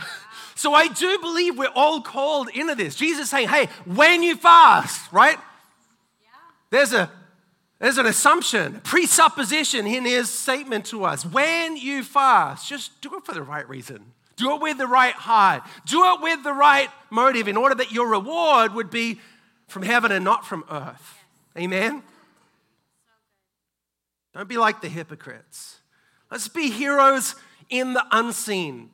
So 0.56 0.74
I 0.74 0.88
do 0.88 1.20
believe 1.20 1.56
we're 1.56 1.68
all 1.76 2.02
called 2.02 2.50
into 2.50 2.74
this. 2.74 2.96
Jesus 2.96 3.30
saying, 3.30 3.48
hey, 3.48 3.68
when 3.86 4.24
you 4.24 4.36
fast, 4.36 5.12
right? 5.14 5.38
There's 6.72 6.94
a 6.94 7.12
there's 7.80 8.00
an 8.00 8.08
assumption, 8.08 8.82
presupposition 8.84 9.86
in 9.86 10.04
his 10.04 10.32
statement 10.32 10.86
to 10.88 11.06
us. 11.06 11.24
When 11.24 11.78
you 11.78 12.04
fast, 12.04 12.68
just 12.68 13.00
do 13.02 13.16
it 13.18 13.24
for 13.24 13.34
the 13.34 13.44
right 13.44 13.70
reason. 13.70 14.14
Do 14.36 14.56
it 14.56 14.62
with 14.62 14.80
the 14.80 14.88
right 14.88 15.14
heart. 15.14 15.62
Do 15.86 16.14
it 16.14 16.22
with 16.22 16.44
the 16.44 16.54
right 16.54 16.90
motive 17.12 17.48
in 17.48 17.56
order 17.56 17.76
that 17.76 17.92
your 17.92 18.08
reward 18.08 18.74
would 18.74 18.90
be 18.90 19.20
from 19.68 19.84
heaven 19.84 20.12
and 20.12 20.24
not 20.24 20.46
from 20.46 20.64
earth. 20.70 21.24
Amen? 21.58 22.04
Don't 24.34 24.48
be 24.48 24.58
like 24.58 24.82
the 24.82 24.90
hypocrites. 24.90 25.80
Let's 26.30 26.48
be 26.48 26.70
heroes 26.70 27.36
in 27.70 27.94
the 27.94 28.06
unseen, 28.12 28.90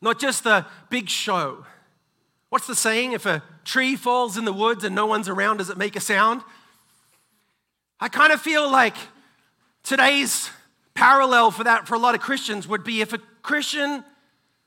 not 0.00 0.18
just 0.18 0.44
the 0.44 0.66
big 0.90 1.08
show. 1.08 1.64
What's 2.48 2.66
the 2.66 2.74
saying? 2.74 3.12
If 3.12 3.24
a 3.24 3.42
tree 3.64 3.96
falls 3.96 4.36
in 4.36 4.44
the 4.44 4.52
woods 4.52 4.84
and 4.84 4.94
no 4.94 5.06
one's 5.06 5.28
around, 5.28 5.58
does 5.58 5.70
it 5.70 5.78
make 5.78 5.96
a 5.96 6.00
sound? 6.00 6.42
I 8.00 8.08
kind 8.08 8.32
of 8.32 8.40
feel 8.40 8.70
like 8.70 8.96
today's 9.84 10.50
parallel 10.94 11.50
for 11.50 11.64
that 11.64 11.86
for 11.86 11.94
a 11.94 11.98
lot 11.98 12.14
of 12.14 12.20
Christians 12.20 12.66
would 12.68 12.84
be 12.84 13.00
if 13.00 13.12
a 13.12 13.18
Christian 13.42 14.04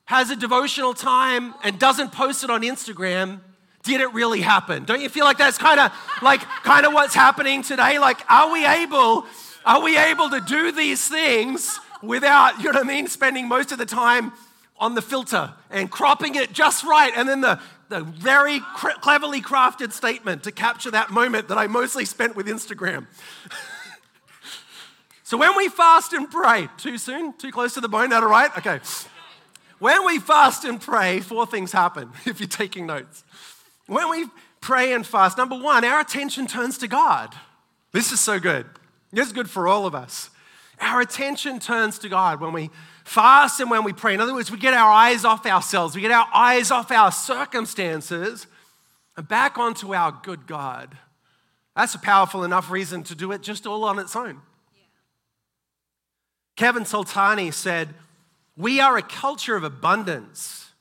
has 0.06 0.30
a 0.30 0.36
devotional 0.36 0.94
time 0.94 1.54
and 1.62 1.78
doesn't 1.78 2.12
post 2.12 2.44
it 2.44 2.50
on 2.50 2.62
Instagram, 2.62 3.40
did 3.86 4.00
it 4.00 4.12
really 4.12 4.40
happen? 4.40 4.84
Don't 4.84 5.00
you 5.00 5.08
feel 5.08 5.24
like 5.24 5.38
that's 5.38 5.58
kind 5.58 5.78
of 5.78 5.92
like 6.20 6.40
kind 6.64 6.84
of 6.84 6.92
what's 6.92 7.14
happening 7.14 7.62
today? 7.62 7.98
Like, 7.98 8.20
are 8.28 8.52
we 8.52 8.66
able, 8.66 9.24
are 9.64 9.80
we 9.80 9.96
able 9.96 10.28
to 10.30 10.40
do 10.40 10.72
these 10.72 11.06
things 11.06 11.80
without, 12.02 12.58
you 12.58 12.64
know 12.64 12.78
what 12.78 12.84
I 12.84 12.88
mean, 12.88 13.06
spending 13.06 13.48
most 13.48 13.72
of 13.72 13.78
the 13.78 13.86
time 13.86 14.32
on 14.78 14.94
the 14.94 15.02
filter 15.02 15.54
and 15.70 15.90
cropping 15.90 16.34
it 16.34 16.52
just 16.52 16.84
right, 16.84 17.12
and 17.16 17.28
then 17.28 17.40
the 17.40 17.58
the 17.88 18.00
very 18.00 18.60
cleverly 19.00 19.40
crafted 19.40 19.92
statement 19.92 20.42
to 20.42 20.50
capture 20.50 20.90
that 20.90 21.10
moment 21.10 21.46
that 21.46 21.56
I 21.56 21.68
mostly 21.68 22.04
spent 22.04 22.34
with 22.34 22.48
Instagram. 22.48 23.06
so 25.22 25.36
when 25.36 25.56
we 25.56 25.68
fast 25.68 26.12
and 26.12 26.28
pray, 26.28 26.68
too 26.78 26.98
soon? 26.98 27.32
Too 27.34 27.52
close 27.52 27.74
to 27.74 27.80
the 27.80 27.88
bone? 27.88 28.10
That 28.10 28.24
all 28.24 28.28
right? 28.28 28.50
Okay. 28.58 28.80
When 29.78 30.04
we 30.06 30.18
fast 30.18 30.64
and 30.64 30.80
pray, 30.80 31.20
four 31.20 31.46
things 31.46 31.70
happen 31.70 32.10
if 32.26 32.40
you're 32.40 32.48
taking 32.48 32.86
notes. 32.86 33.24
When 33.86 34.10
we 34.10 34.26
pray 34.60 34.92
and 34.92 35.06
fast, 35.06 35.38
number 35.38 35.58
one, 35.58 35.84
our 35.84 36.00
attention 36.00 36.46
turns 36.46 36.78
to 36.78 36.88
God. 36.88 37.34
This 37.92 38.12
is 38.12 38.20
so 38.20 38.40
good. 38.40 38.66
This 39.12 39.28
is 39.28 39.32
good 39.32 39.48
for 39.48 39.68
all 39.68 39.86
of 39.86 39.94
us. 39.94 40.30
Our 40.80 41.00
attention 41.00 41.58
turns 41.58 41.98
to 42.00 42.08
God 42.08 42.40
when 42.40 42.52
we 42.52 42.70
fast 43.04 43.60
and 43.60 43.70
when 43.70 43.84
we 43.84 43.92
pray. 43.92 44.14
In 44.14 44.20
other 44.20 44.34
words, 44.34 44.50
we 44.50 44.58
get 44.58 44.74
our 44.74 44.90
eyes 44.90 45.24
off 45.24 45.46
ourselves, 45.46 45.94
we 45.94 46.02
get 46.02 46.10
our 46.10 46.28
eyes 46.34 46.70
off 46.70 46.90
our 46.90 47.10
circumstances 47.12 48.46
and 49.16 49.26
back 49.26 49.56
onto 49.56 49.94
our 49.94 50.12
good 50.22 50.46
God. 50.46 50.98
That's 51.74 51.94
a 51.94 51.98
powerful 51.98 52.44
enough 52.44 52.70
reason 52.70 53.02
to 53.04 53.14
do 53.14 53.32
it 53.32 53.42
just 53.42 53.66
all 53.66 53.84
on 53.84 53.98
its 53.98 54.16
own. 54.16 54.40
Yeah. 54.74 54.82
Kevin 56.56 56.84
Soltani 56.84 57.52
said, 57.52 57.94
We 58.56 58.80
are 58.80 58.96
a 58.96 59.02
culture 59.02 59.56
of 59.56 59.64
abundance 59.64 60.72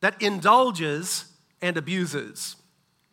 that 0.00 0.20
indulges 0.22 1.27
and 1.60 1.76
abuses. 1.76 2.56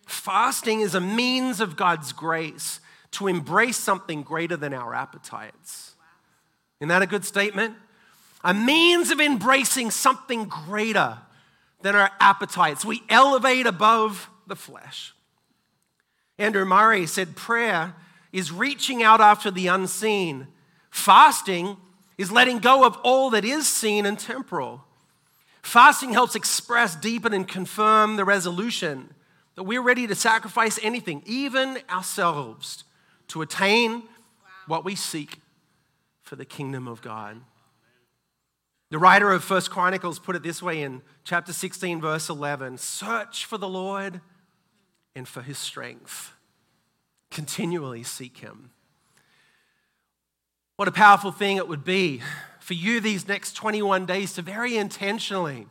Fasting 0.05 0.81
is 0.81 0.95
a 0.95 1.01
means 1.01 1.59
of 1.59 1.75
God's 1.75 2.13
grace 2.13 2.79
to 3.11 3.27
embrace 3.27 3.77
something 3.77 4.23
greater 4.23 4.57
than 4.57 4.73
our 4.73 4.93
appetites. 4.93 5.95
Isn't 6.79 6.89
that 6.89 7.01
a 7.01 7.07
good 7.07 7.25
statement? 7.25 7.75
a 8.45 8.53
means 8.53 9.09
of 9.09 9.19
embracing 9.19 9.89
something 9.89 10.45
greater 10.45 11.17
than 11.81 11.95
our 11.95 12.11
appetites. 12.19 12.85
We 12.85 13.01
elevate 13.09 13.65
above 13.65 14.29
the 14.45 14.55
flesh. 14.55 15.15
Andrew 16.37 16.63
Murray 16.63 17.07
said 17.07 17.35
prayer 17.35 17.95
is 18.31 18.51
reaching 18.51 19.01
out 19.01 19.19
after 19.19 19.49
the 19.49 19.67
unseen, 19.67 20.47
fasting 20.91 21.77
is 22.17 22.31
letting 22.31 22.59
go 22.59 22.85
of 22.85 22.97
all 23.03 23.31
that 23.31 23.43
is 23.43 23.67
seen 23.67 24.05
and 24.05 24.19
temporal. 24.19 24.83
Fasting 25.65 26.13
helps 26.13 26.35
express, 26.35 26.95
deepen, 26.95 27.33
and 27.33 27.47
confirm 27.47 28.17
the 28.17 28.23
resolution 28.23 29.11
that 29.55 29.63
we're 29.63 29.81
ready 29.81 30.05
to 30.05 30.13
sacrifice 30.13 30.77
anything, 30.83 31.23
even 31.25 31.79
ourselves, 31.89 32.83
to 33.29 33.41
attain 33.41 34.03
what 34.67 34.85
we 34.85 34.93
seek 34.93 35.41
for 36.21 36.35
the 36.35 36.45
kingdom 36.45 36.87
of 36.87 37.01
God. 37.01 37.41
The 38.91 38.99
writer 38.99 39.31
of 39.31 39.43
First 39.43 39.71
Chronicles 39.71 40.19
put 40.19 40.35
it 40.35 40.43
this 40.43 40.61
way 40.61 40.83
in 40.83 41.01
chapter 41.23 41.51
16, 41.51 41.99
verse 41.99 42.29
11 42.29 42.77
Search 42.77 43.45
for 43.45 43.57
the 43.57 43.67
Lord 43.67 44.21
and 45.15 45.27
for 45.27 45.41
his 45.41 45.57
strength. 45.57 46.31
Continually 47.31 48.03
seek 48.03 48.37
him. 48.37 48.69
What 50.75 50.87
a 50.87 50.91
powerful 50.91 51.31
thing 51.31 51.57
it 51.57 51.67
would 51.67 51.83
be 51.83 52.21
for 52.65 52.73
you 52.73 52.99
these 52.99 53.27
next 53.27 53.53
21 53.53 54.07
days 54.07 54.33
to 54.33 54.41
very 54.41 54.75
intentionally, 54.75 55.67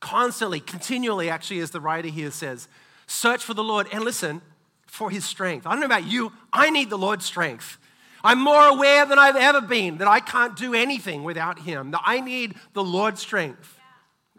constantly, 0.00 0.58
continually, 0.58 1.30
actually, 1.30 1.60
as 1.60 1.70
the 1.70 1.80
writer 1.80 2.08
here 2.08 2.32
says, 2.32 2.66
search 3.06 3.44
for 3.44 3.54
the 3.54 3.62
Lord 3.62 3.86
and 3.92 4.02
listen 4.02 4.42
for 4.84 5.10
his 5.10 5.24
strength. 5.24 5.64
I 5.64 5.70
don't 5.70 5.78
know 5.78 5.86
about 5.86 6.08
you, 6.08 6.32
I 6.52 6.70
need 6.70 6.90
the 6.90 6.98
Lord's 6.98 7.24
strength. 7.24 7.78
I'm 8.24 8.40
more 8.40 8.66
aware 8.66 9.06
than 9.06 9.16
I've 9.16 9.36
ever 9.36 9.60
been 9.60 9.98
that 9.98 10.08
I 10.08 10.18
can't 10.18 10.56
do 10.56 10.74
anything 10.74 11.22
without 11.22 11.60
Him, 11.60 11.92
that 11.92 12.02
I 12.04 12.18
need 12.18 12.56
the 12.72 12.82
Lord's 12.82 13.20
strength 13.20 13.78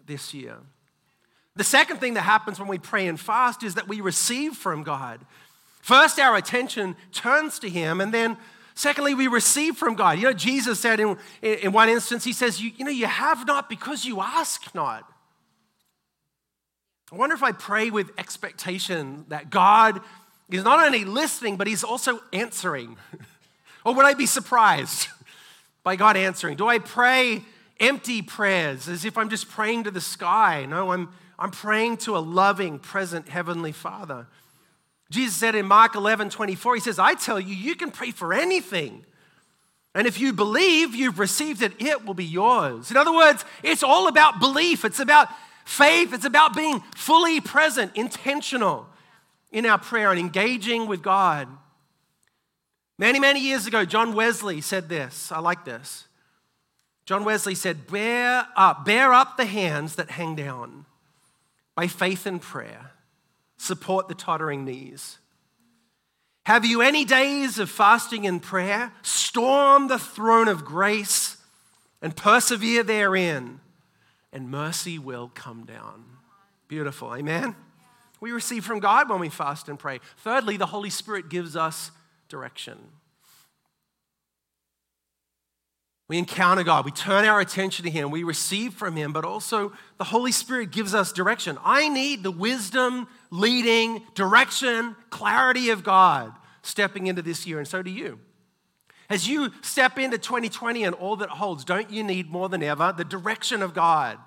this 0.05 0.33
year. 0.33 0.57
The 1.55 1.63
second 1.63 1.99
thing 1.99 2.15
that 2.15 2.23
happens 2.23 2.59
when 2.59 2.67
we 2.67 2.77
pray 2.77 3.07
and 3.07 3.17
fast 3.17 3.63
is 3.63 3.75
that 3.75 3.87
we 3.87 4.01
receive 4.01 4.55
from 4.55 4.83
God. 4.83 5.21
First, 5.81 6.19
our 6.19 6.35
attention 6.35 6.97
turns 7.13 7.57
to 7.59 7.69
Him, 7.69 8.01
and 8.01 8.13
then 8.13 8.35
secondly, 8.75 9.15
we 9.15 9.27
receive 9.27 9.77
from 9.77 9.95
God. 9.95 10.19
You 10.19 10.25
know, 10.25 10.33
Jesus 10.33 10.79
said 10.79 10.99
in, 10.99 11.17
in 11.41 11.71
one 11.71 11.89
instance, 11.89 12.23
He 12.23 12.33
says, 12.33 12.61
you, 12.61 12.71
you 12.77 12.85
know, 12.85 12.91
you 12.91 13.07
have 13.07 13.47
not 13.47 13.69
because 13.69 14.05
you 14.05 14.21
ask 14.21 14.73
not. 14.75 15.09
I 17.11 17.15
wonder 17.15 17.35
if 17.35 17.43
I 17.43 17.51
pray 17.51 17.89
with 17.89 18.11
expectation 18.17 19.25
that 19.29 19.49
God 19.49 20.01
is 20.49 20.63
not 20.63 20.85
only 20.85 21.05
listening, 21.05 21.55
but 21.55 21.67
He's 21.67 21.83
also 21.83 22.21
answering. 22.31 22.97
Or 23.85 23.93
would 23.93 24.05
I 24.05 24.15
be 24.15 24.25
surprised 24.25 25.09
by 25.83 25.95
God 25.95 26.17
answering? 26.17 26.57
Do 26.57 26.67
I 26.67 26.79
pray 26.79 27.43
empty 27.79 28.23
prayers 28.23 28.89
as 28.89 29.05
if 29.05 29.15
I'm 29.17 29.29
just 29.29 29.47
praying 29.47 29.83
to 29.83 29.91
the 29.91 30.01
sky? 30.01 30.65
No, 30.65 30.91
I'm, 30.91 31.09
I'm 31.37 31.51
praying 31.51 31.97
to 31.97 32.17
a 32.17 32.19
loving, 32.19 32.79
present 32.79 33.29
Heavenly 33.29 33.71
Father. 33.71 34.25
Jesus 35.11 35.35
said 35.35 35.55
in 35.55 35.65
Mark 35.65 35.95
11 35.95 36.29
24, 36.29 36.75
He 36.75 36.81
says, 36.81 36.99
I 36.99 37.13
tell 37.13 37.39
you, 37.39 37.55
you 37.55 37.75
can 37.75 37.91
pray 37.91 38.11
for 38.11 38.33
anything. 38.33 39.05
And 39.93 40.05
if 40.05 40.19
you 40.19 40.33
believe 40.33 40.93
you've 40.93 41.19
received 41.19 41.61
it, 41.61 41.71
it 41.79 42.05
will 42.05 42.13
be 42.13 42.25
yours. 42.25 42.91
In 42.91 42.97
other 42.97 43.13
words, 43.13 43.45
it's 43.63 43.81
all 43.81 44.07
about 44.07 44.39
belief, 44.39 44.83
it's 44.83 44.99
about 44.99 45.29
faith, 45.63 46.13
it's 46.13 46.25
about 46.25 46.55
being 46.55 46.81
fully 46.95 47.39
present, 47.39 47.95
intentional 47.95 48.87
in 49.51 49.65
our 49.65 49.77
prayer 49.77 50.11
and 50.11 50.19
engaging 50.19 50.85
with 50.85 51.01
God. 51.01 51.47
Many, 52.97 53.19
many 53.19 53.39
years 53.39 53.67
ago, 53.67 53.85
John 53.85 54.13
Wesley 54.13 54.59
said 54.59 54.89
this. 54.89 55.31
I 55.31 55.39
like 55.39 55.63
this. 55.63 56.07
John 57.05 57.23
Wesley 57.23 57.55
said, 57.55 57.87
Bear 57.87 58.47
up, 58.55 58.83
bear 58.83 59.13
up 59.13 59.37
the 59.37 59.45
hands 59.45 59.95
that 59.95 60.11
hang 60.11 60.35
down 60.35 60.85
by 61.75 61.87
faith 61.87 62.25
and 62.25 62.41
prayer. 62.41 62.91
Support 63.57 64.07
the 64.07 64.15
tottering 64.15 64.65
knees. 64.65 65.19
Have 66.45 66.65
you 66.65 66.81
any 66.81 67.05
days 67.05 67.57
of 67.57 67.69
fasting 67.69 68.27
and 68.27 68.41
prayer? 68.41 68.93
Storm 69.01 69.87
the 69.87 69.97
throne 69.97 70.47
of 70.47 70.63
grace 70.63 71.37
and 72.01 72.15
persevere 72.15 72.83
therein, 72.83 73.59
and 74.31 74.51
mercy 74.51 74.99
will 74.99 75.31
come 75.33 75.65
down. 75.65 76.05
Beautiful. 76.67 77.15
Amen. 77.15 77.55
We 78.19 78.31
receive 78.31 78.63
from 78.63 78.79
God 78.79 79.09
when 79.09 79.19
we 79.19 79.29
fast 79.29 79.69
and 79.69 79.79
pray. 79.79 79.99
Thirdly, 80.17 80.57
the 80.57 80.67
Holy 80.67 80.89
Spirit 80.89 81.29
gives 81.29 81.55
us 81.55 81.91
direction. 82.29 82.77
We 86.07 86.19
encounter 86.19 86.63
God, 86.63 86.85
we 86.85 86.91
turn 86.91 87.25
our 87.25 87.39
attention 87.39 87.83
to 87.85 87.91
Him, 87.91 88.11
we 88.11 88.23
receive 88.23 88.75
from 88.75 88.95
Him, 88.95 89.11
but 89.11 89.25
also 89.25 89.73
the 89.97 90.03
Holy 90.03 90.31
Spirit 90.31 90.71
gives 90.71 90.93
us 90.93 91.11
direction. 91.11 91.57
I 91.63 91.89
need 91.89 92.21
the 92.21 92.31
wisdom, 92.31 93.07
leading, 93.31 94.03
direction, 94.13 94.95
clarity 95.09 95.71
of 95.71 95.83
God 95.83 96.31
stepping 96.61 97.07
into 97.07 97.21
this 97.21 97.47
year, 97.47 97.57
and 97.57 97.67
so 97.67 97.81
do 97.81 97.89
you. 97.89 98.19
As 99.09 99.27
you 99.27 99.51
step 99.61 99.99
into 99.99 100.17
2020 100.17 100.83
and 100.83 100.95
all 100.95 101.15
that 101.17 101.29
holds, 101.29 101.63
don't 101.63 101.89
you 101.91 102.03
need 102.03 102.29
more 102.29 102.49
than 102.49 102.63
ever 102.63 102.93
the 102.95 103.05
direction 103.05 103.61
of 103.61 103.73
God? 103.73 104.17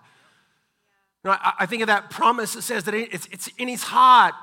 You 1.24 1.30
know, 1.30 1.36
I, 1.40 1.66
think 1.66 1.82
of 1.82 1.88
that 1.88 2.10
promise 2.10 2.54
that 2.54 2.62
says 2.62 2.84
that 2.84 2.94
it's, 2.94 3.26
it's 3.32 3.48
in 3.58 3.66
his 3.66 3.82
heart. 3.82 4.34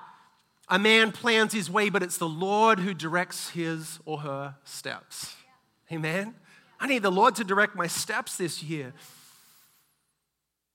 A 0.68 0.77
man 0.77 1.12
plans 1.12 1.54
his 1.54 1.70
way, 1.70 1.89
but 1.89 2.04
it's 2.04 2.18
the 2.18 2.27
Lord 2.27 2.80
who 2.80 2.94
directs 2.94 3.50
his 3.51 4.00
or 4.06 4.20
her 4.20 4.56
steps. 4.65 5.36
Amen? 5.92 6.36
I 6.79 6.88
need 6.88 7.03
the 7.03 7.12
Lord 7.12 7.36
to 7.36 7.44
direct 7.44 7.75
my 7.75 7.88
steps 7.88 8.38
this 8.38 8.62
year. 8.62 8.94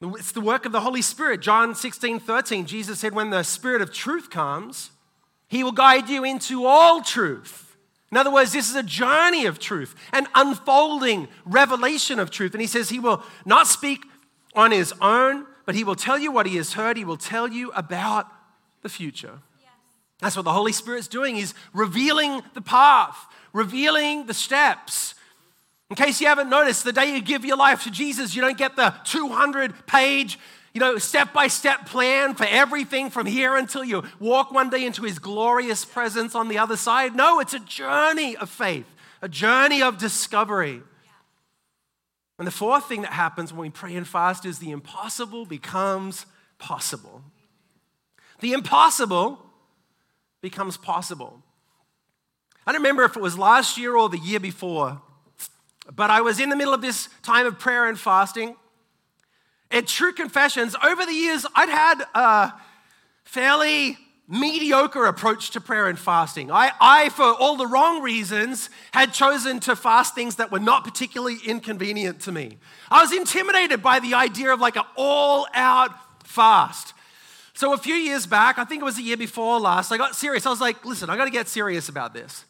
It's 0.03 0.33
the 0.33 0.41
work 0.41 0.65
of 0.65 0.73
the 0.73 0.81
Holy 0.81 1.03
Spirit. 1.03 1.43
John 1.43 1.75
16, 1.75 2.21
13, 2.21 2.67
Jesus 2.67 2.99
said, 2.99 3.15
When 3.15 3.31
the 3.31 3.43
Spirit 3.43 3.83
of 3.83 3.93
truth 3.93 4.31
comes, 4.31 4.91
he 5.47 5.63
will 5.63 5.73
guide 5.73 6.09
you 6.09 6.25
into 6.25 6.65
all 6.65 7.03
truth. 7.03 7.77
In 8.11 8.17
other 8.17 8.33
words, 8.33 8.53
this 8.53 8.69
is 8.69 8.77
a 8.77 8.83
journey 8.83 9.47
of 9.47 9.59
truth, 9.59 9.95
an 10.13 10.27
unfolding 10.35 11.29
revelation 11.45 12.19
of 12.19 12.31
truth. 12.31 12.55
And 12.55 12.61
he 12.61 12.67
says 12.67 12.89
he 12.89 12.99
will 12.99 13.23
not 13.45 13.67
speak 13.67 14.05
on 14.55 14.73
his 14.73 14.93
own, 15.01 15.47
but 15.67 15.75
he 15.75 15.85
will 15.85 15.95
tell 15.95 16.19
you 16.19 16.33
what 16.33 16.47
he 16.47 16.57
has 16.57 16.73
heard. 16.73 16.97
He 16.97 17.05
will 17.05 17.17
tell 17.17 17.49
you 17.49 17.71
about 17.73 18.27
the 18.83 18.89
future. 18.89 19.39
Yes. 19.61 19.69
That's 20.21 20.37
what 20.37 20.45
the 20.45 20.53
Holy 20.53 20.73
Spirit's 20.73 21.09
doing. 21.09 21.37
He's 21.37 21.55
revealing 21.73 22.43
the 22.55 22.63
path, 22.63 23.17
revealing 23.53 24.27
the 24.27 24.35
steps. 24.35 25.15
In 25.91 25.97
case 25.97 26.21
you 26.21 26.29
haven't 26.29 26.49
noticed, 26.49 26.85
the 26.85 26.93
day 26.93 27.13
you 27.13 27.21
give 27.21 27.45
your 27.45 27.57
life 27.57 27.83
to 27.83 27.91
Jesus, 27.91 28.35
you 28.35 28.41
don't 28.41 28.57
get 28.57 28.77
the 28.77 28.95
200 29.05 29.87
page 29.87 30.39
you 30.73 30.81
know, 30.81 30.99
step 30.99 31.33
by 31.33 31.49
step 31.49 31.87
plan 31.87 32.35
for 32.35 32.47
everything 32.49 33.11
from 33.11 33.27
here 33.27 33.57
until 33.57 33.83
you 33.83 34.05
walk 34.21 34.53
one 34.53 34.71
day 34.71 34.85
into 34.85 35.03
his 35.03 35.19
glorious 35.19 35.85
presence 35.85 36.35
on 36.35 36.49
the 36.49 36.59
other 36.59 36.77
side. 36.77 37.17
No, 37.17 37.41
it's 37.41 37.55
a 37.55 37.61
journey 37.61 38.37
of 38.37 38.49
faith, 38.49 38.87
a 39.21 39.29
journey 39.29 39.83
of 39.83 39.99
discovery. 39.99 40.83
And 42.39 42.47
the 42.47 42.53
fourth 42.53 42.87
thing 42.87 43.03
that 43.03 43.13
happens 43.13 43.53
when 43.53 43.63
we 43.63 43.71
pray 43.71 43.97
and 43.97 44.07
fast 44.07 44.47
is 44.47 44.61
the 44.61 44.71
impossible 44.71 45.45
becomes 45.45 46.25
possible. 46.59 47.23
The 48.41 48.53
impossible 48.53 49.45
becomes 50.41 50.77
possible. 50.77 51.43
I 52.67 52.73
don't 52.73 52.81
remember 52.81 53.03
if 53.03 53.17
it 53.17 53.23
was 53.23 53.37
last 53.37 53.77
year 53.77 53.97
or 53.97 54.09
the 54.09 54.19
year 54.19 54.41
before, 54.41 55.03
but 55.95 56.11
I 56.11 56.21
was 56.21 56.41
in 56.41 56.49
the 56.49 56.57
middle 56.57 56.75
of 56.75 56.83
this 56.83 57.09
time 57.23 57.47
of 57.47 57.59
prayer 57.59 57.89
and 57.89 57.99
fasting. 57.99 58.57
And 59.71 59.87
true 59.87 60.13
confessions, 60.13 60.75
over 60.85 61.07
the 61.07 61.13
years, 61.13 61.47
I'd 61.55 61.69
had 61.69 62.03
a 62.15 62.53
fairly 63.25 63.97
mediocre 64.31 65.07
approach 65.07 65.51
to 65.51 65.61
prayer 65.61 65.89
and 65.89 65.99
fasting. 65.99 66.53
I, 66.53 66.71
I, 66.81 67.09
for 67.09 67.25
all 67.25 67.57
the 67.57 67.67
wrong 67.67 68.01
reasons, 68.01 68.71
had 68.93 69.13
chosen 69.13 69.59
to 69.61 69.75
fast 69.75 70.15
things 70.15 70.37
that 70.37 70.53
were 70.53 70.61
not 70.61 70.85
particularly 70.85 71.39
inconvenient 71.45 72.21
to 72.21 72.33
me. 72.33 72.59
I 72.91 73.03
was 73.03 73.13
intimidated 73.13 73.83
by 73.83 73.99
the 73.99 74.15
idea 74.15 74.53
of 74.53 74.61
like 74.61 74.77
an 74.77 74.85
all 74.97 75.47
out 75.53 75.91
fast. 76.25 76.95
So 77.55 77.75
a 77.75 77.79
few 77.79 77.95
years 77.95 78.27
back, 78.27 78.59
I 78.59 78.65
think 78.65 78.83
it 78.83 78.85
was 78.85 78.97
the 78.97 79.03
year 79.03 79.17
before 79.17 79.59
last, 79.59 79.91
I 79.91 79.97
got 79.97 80.15
serious. 80.15 80.47
I 80.47 80.51
was 80.51 80.61
like, 80.61 80.85
listen, 80.85 81.11
I 81.11 81.17
got 81.17 81.25
to 81.25 81.31
get 81.31 81.49
serious 81.49 81.89
about 81.89 82.15
this. 82.15 82.45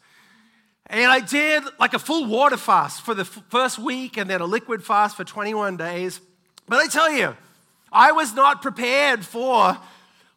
And 0.87 1.11
I 1.11 1.19
did 1.19 1.63
like 1.79 1.93
a 1.93 1.99
full 1.99 2.25
water 2.25 2.57
fast 2.57 3.01
for 3.01 3.13
the 3.13 3.25
first 3.25 3.79
week 3.79 4.17
and 4.17 4.29
then 4.29 4.41
a 4.41 4.45
liquid 4.45 4.83
fast 4.83 5.15
for 5.15 5.23
21 5.23 5.77
days. 5.77 6.19
But 6.67 6.79
I 6.79 6.87
tell 6.87 7.11
you, 7.11 7.35
I 7.91 8.11
was 8.11 8.33
not 8.33 8.61
prepared 8.61 9.25
for 9.25 9.77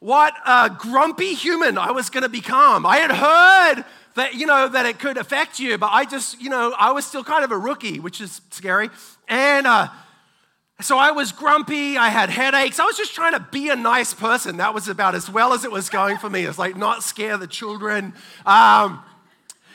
what 0.00 0.34
a 0.46 0.70
grumpy 0.70 1.34
human 1.34 1.78
I 1.78 1.90
was 1.92 2.10
going 2.10 2.24
to 2.24 2.28
become. 2.28 2.84
I 2.84 2.98
had 2.98 3.10
heard 3.10 3.84
that, 4.16 4.34
you 4.34 4.46
know, 4.46 4.68
that 4.68 4.86
it 4.86 4.98
could 4.98 5.16
affect 5.16 5.58
you, 5.58 5.78
but 5.78 5.90
I 5.92 6.04
just, 6.04 6.40
you 6.40 6.50
know, 6.50 6.74
I 6.78 6.92
was 6.92 7.06
still 7.06 7.24
kind 7.24 7.44
of 7.44 7.50
a 7.50 7.58
rookie, 7.58 8.00
which 8.00 8.20
is 8.20 8.40
scary. 8.50 8.90
And 9.28 9.66
uh, 9.66 9.88
so 10.80 10.98
I 10.98 11.12
was 11.12 11.32
grumpy, 11.32 11.96
I 11.96 12.08
had 12.08 12.30
headaches. 12.30 12.78
I 12.78 12.84
was 12.84 12.96
just 12.96 13.14
trying 13.14 13.32
to 13.32 13.40
be 13.50 13.70
a 13.70 13.76
nice 13.76 14.12
person. 14.12 14.58
That 14.58 14.74
was 14.74 14.88
about 14.88 15.14
as 15.14 15.30
well 15.30 15.52
as 15.52 15.64
it 15.64 15.72
was 15.72 15.88
going 15.88 16.18
for 16.18 16.28
me. 16.28 16.44
It's 16.44 16.58
like 16.58 16.76
not 16.76 17.02
scare 17.02 17.36
the 17.36 17.46
children. 17.46 18.12
Um, 18.44 19.02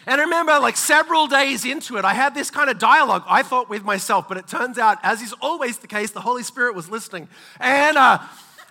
and 0.10 0.20
I 0.20 0.24
remember, 0.24 0.58
like 0.60 0.76
several 0.76 1.28
days 1.28 1.66
into 1.66 1.98
it, 1.98 2.04
I 2.04 2.16
had 2.16 2.34
this 2.34 2.50
kind 2.50 2.68
of 2.68 2.80
dialogue, 2.80 3.24
I 3.28 3.44
thought 3.44 3.70
with 3.70 3.84
myself, 3.84 4.28
but 4.28 4.38
it 4.38 4.48
turns 4.48 4.80
out, 4.80 4.98
as 5.04 5.22
is 5.22 5.36
always 5.40 5.78
the 5.78 5.86
case, 5.86 6.10
the 6.10 6.20
Holy 6.20 6.42
Spirit 6.42 6.74
was 6.74 6.90
listening. 6.90 7.28
And, 7.60 7.96
uh, 7.96 8.18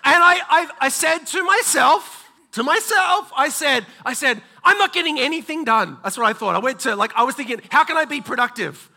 and 0.02 0.16
I, 0.20 0.40
I, 0.48 0.68
I 0.80 0.88
said 0.88 1.18
to 1.18 1.44
myself, 1.44 2.28
to 2.52 2.64
myself, 2.64 3.30
I 3.36 3.50
said, 3.50 3.86
I 4.04 4.14
said, 4.14 4.42
I'm 4.64 4.78
not 4.78 4.92
getting 4.92 5.20
anything 5.20 5.64
done. 5.64 5.98
That's 6.02 6.18
what 6.18 6.26
I 6.26 6.32
thought. 6.32 6.56
I 6.56 6.58
went 6.58 6.80
to, 6.80 6.96
like, 6.96 7.12
I 7.14 7.22
was 7.22 7.36
thinking, 7.36 7.60
how 7.70 7.84
can 7.84 7.96
I 7.96 8.04
be 8.04 8.20
productive? 8.20 8.90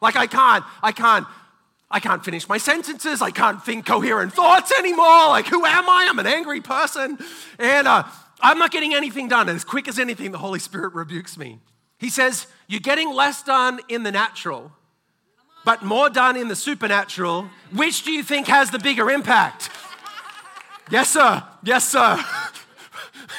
Like, 0.00 0.14
I 0.14 0.28
can't, 0.28 0.64
I 0.84 0.92
can't, 0.92 1.26
I 1.90 1.98
can't 1.98 2.24
finish 2.24 2.48
my 2.48 2.58
sentences. 2.58 3.20
I 3.20 3.32
can't 3.32 3.64
think 3.64 3.84
coherent 3.84 4.32
thoughts 4.32 4.70
anymore. 4.78 5.26
Like, 5.30 5.48
who 5.48 5.64
am 5.64 5.88
I? 5.88 6.06
I'm 6.08 6.20
an 6.20 6.28
angry 6.28 6.60
person. 6.60 7.18
And 7.58 7.88
uh, 7.88 8.04
I'm 8.40 8.58
not 8.58 8.70
getting 8.70 8.94
anything 8.94 9.26
done. 9.26 9.48
And 9.48 9.56
as 9.56 9.64
quick 9.64 9.88
as 9.88 9.98
anything, 9.98 10.30
the 10.30 10.38
Holy 10.38 10.60
Spirit 10.60 10.94
rebukes 10.94 11.36
me. 11.36 11.58
He 12.00 12.08
says, 12.08 12.46
You're 12.66 12.80
getting 12.80 13.12
less 13.14 13.42
done 13.42 13.78
in 13.88 14.02
the 14.02 14.10
natural, 14.10 14.72
but 15.64 15.84
more 15.84 16.10
done 16.10 16.36
in 16.36 16.48
the 16.48 16.56
supernatural. 16.56 17.48
Which 17.72 18.02
do 18.02 18.10
you 18.10 18.24
think 18.24 18.48
has 18.48 18.70
the 18.70 18.78
bigger 18.78 19.10
impact? 19.10 19.70
yes, 20.90 21.10
sir. 21.10 21.44
Yes, 21.62 21.88
sir. 21.88 22.24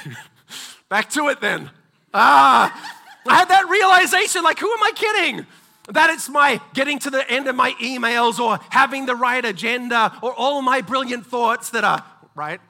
Back 0.90 1.10
to 1.12 1.30
it 1.30 1.42
then. 1.42 1.72
Ah, 2.14 3.00
I 3.28 3.36
had 3.36 3.50
that 3.50 3.68
realization 3.68 4.44
like, 4.44 4.60
who 4.60 4.72
am 4.72 4.84
I 4.84 4.92
kidding? 4.96 5.46
That 5.90 6.12
it's 6.12 6.30
my 6.30 6.62
getting 6.74 7.00
to 7.00 7.10
the 7.10 7.30
end 7.30 7.48
of 7.48 7.56
my 7.56 7.72
emails 7.82 8.40
or 8.40 8.60
having 8.70 9.08
the 9.08 9.16
right 9.16 9.44
agenda 9.44 10.18
or 10.22 10.34
all 10.34 10.62
my 10.62 10.82
brilliant 10.82 11.26
thoughts 11.26 11.72
that 11.72 11.84
are, 11.84 12.04
right? 12.36 12.62